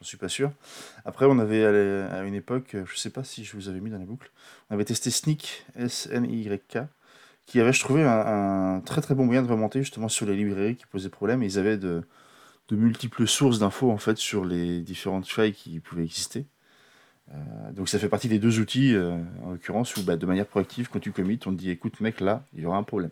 [0.00, 0.52] j'en suis pas sûr.
[1.04, 3.98] Après, on avait à une époque, je sais pas si je vous avais mis dans
[3.98, 4.30] la boucle,
[4.70, 6.78] on avait testé Sneak, S-N-Y-K,
[7.46, 10.76] qui avait, je trouvais, un, très très bon moyen de remonter justement sur les librairies
[10.76, 11.42] qui posaient problème.
[11.42, 12.02] Ils avaient de,
[12.68, 16.46] de multiples sources d'infos en fait sur les différentes failles qui pouvaient exister.
[17.32, 20.46] Euh, donc ça fait partie des deux outils, euh, en l'occurrence, où bah, de manière
[20.46, 23.10] proactive, quand tu commits, on te dit écoute mec, là, il y aura un problème.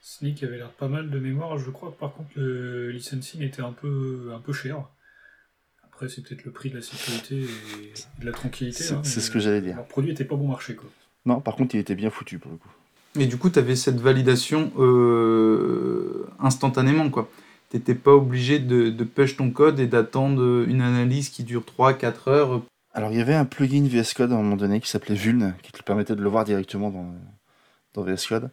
[0.00, 1.58] Sneak avait l'air pas mal de mémoire.
[1.58, 4.88] Je crois que par contre le licensing était un peu, un peu cher.
[6.00, 8.84] Après, c'est peut-être le prix de la sécurité et de la tranquillité.
[8.84, 9.76] C'est hein, mais ce que j'allais dire.
[9.76, 10.88] Leur produit était pas bon marché, quoi.
[11.26, 12.70] Non, par contre, il était bien foutu pour le coup.
[13.18, 17.28] Et du coup, tu avais cette validation euh, instantanément, quoi.
[17.68, 22.30] T'étais pas obligé de, de push ton code et d'attendre une analyse qui dure 3-4
[22.30, 22.62] heures.
[22.94, 25.54] Alors, il y avait un plugin VS Code à un moment donné qui s'appelait Vuln,
[25.62, 27.14] qui te permettait de le voir directement dans,
[27.92, 28.50] dans VS Code.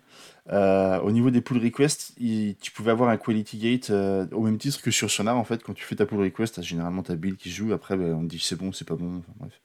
[0.49, 4.57] Euh, au niveau des pull requests, tu pouvais avoir un quality gate euh, au même
[4.57, 5.35] titre que sur Sonar.
[5.37, 7.73] En fait, quand tu fais ta pull request, t'as généralement ta build qui joue.
[7.73, 9.21] Après, ben, on te dit c'est bon, c'est pas bon.
[9.39, 9.59] bref.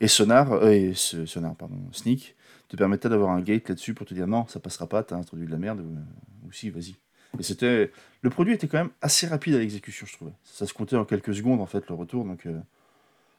[0.00, 2.36] Et Sonar, euh, et ce- Sonar, pardon, Sneak,
[2.68, 5.46] te permettait d'avoir un gate là-dessus pour te dire non, ça passera pas, t'as introduit
[5.46, 6.94] de la merde, ou, si, vas-y.
[7.38, 7.90] Et c'était.
[8.20, 10.32] Le produit était quand même assez rapide à l'exécution, je trouvais.
[10.44, 12.24] Ça se comptait en quelques secondes, en fait, le retour.
[12.24, 12.46] Donc,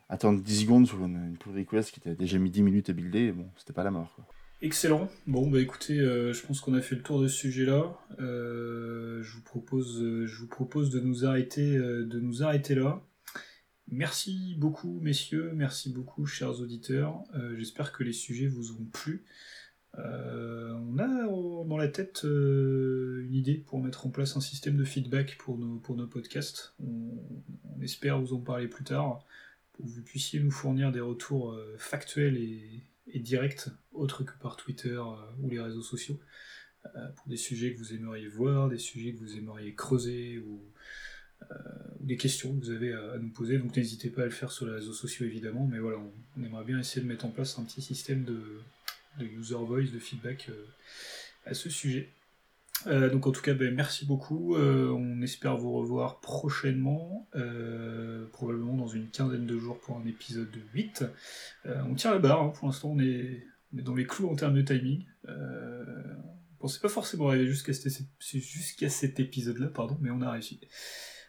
[0.09, 2.93] attendre 10 secondes sur une, une pull request qui t'a déjà mis 10 minutes à
[2.93, 4.15] builder, bon, c'était pas la mort.
[4.63, 5.09] Excellent.
[5.27, 7.99] Bon, bah écoutez, euh, je pense qu'on a fait le tour de ce sujet-là.
[8.21, 13.05] Euh, je vous propose, euh, je vous propose de nous arrêter, de nous arrêter là.
[13.91, 15.51] Merci beaucoup, messieurs.
[15.53, 17.25] Merci beaucoup, chers auditeurs.
[17.57, 19.25] J'espère que les sujets vous ont plu.
[19.97, 21.27] On a
[21.67, 25.75] dans la tête une idée pour mettre en place un système de feedback pour nos,
[25.75, 26.73] pour nos podcasts.
[26.79, 27.11] On,
[27.75, 29.25] on espère vous en parler plus tard
[29.73, 34.55] pour que vous puissiez nous fournir des retours factuels et, et directs, autres que par
[34.55, 36.19] Twitter euh, ou les réseaux sociaux,
[36.85, 40.61] euh, pour des sujets que vous aimeriez voir, des sujets que vous aimeriez creuser ou,
[41.43, 41.55] euh,
[41.99, 43.57] des questions que vous avez à, nous poser.
[43.57, 46.65] Donc n'hésitez pas à le faire sur les réseaux sociaux évidemment, mais voilà, on, aimerait
[46.65, 48.59] bien essayer de mettre en place un petit système de,
[49.19, 50.49] de user voice, de feedback
[51.45, 52.09] à ce sujet.
[52.87, 54.55] Euh, donc en tout cas, ben, merci beaucoup.
[54.55, 60.05] Euh, on espère vous revoir prochainement, euh, probablement dans une quinzaine de jours pour un
[60.05, 61.05] épisode 8.
[61.65, 62.49] Euh, on tient la barre, hein.
[62.49, 65.05] pour l'instant on est, on est dans les clous en termes de timing.
[65.27, 70.61] On pensait pas forcément arriver jusqu'à cet, épisode-là, pardon, mais on a réussi.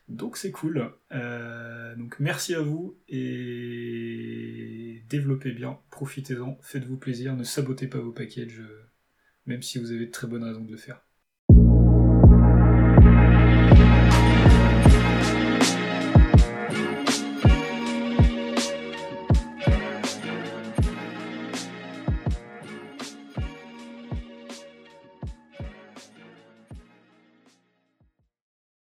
[0.09, 0.93] Donc c'est cool.
[1.11, 8.63] Donc merci à vous et développez bien, profitez-en, faites-vous plaisir, ne sabotez pas vos packages,
[9.47, 11.05] même si vous avez de très bonnes raisons de le faire.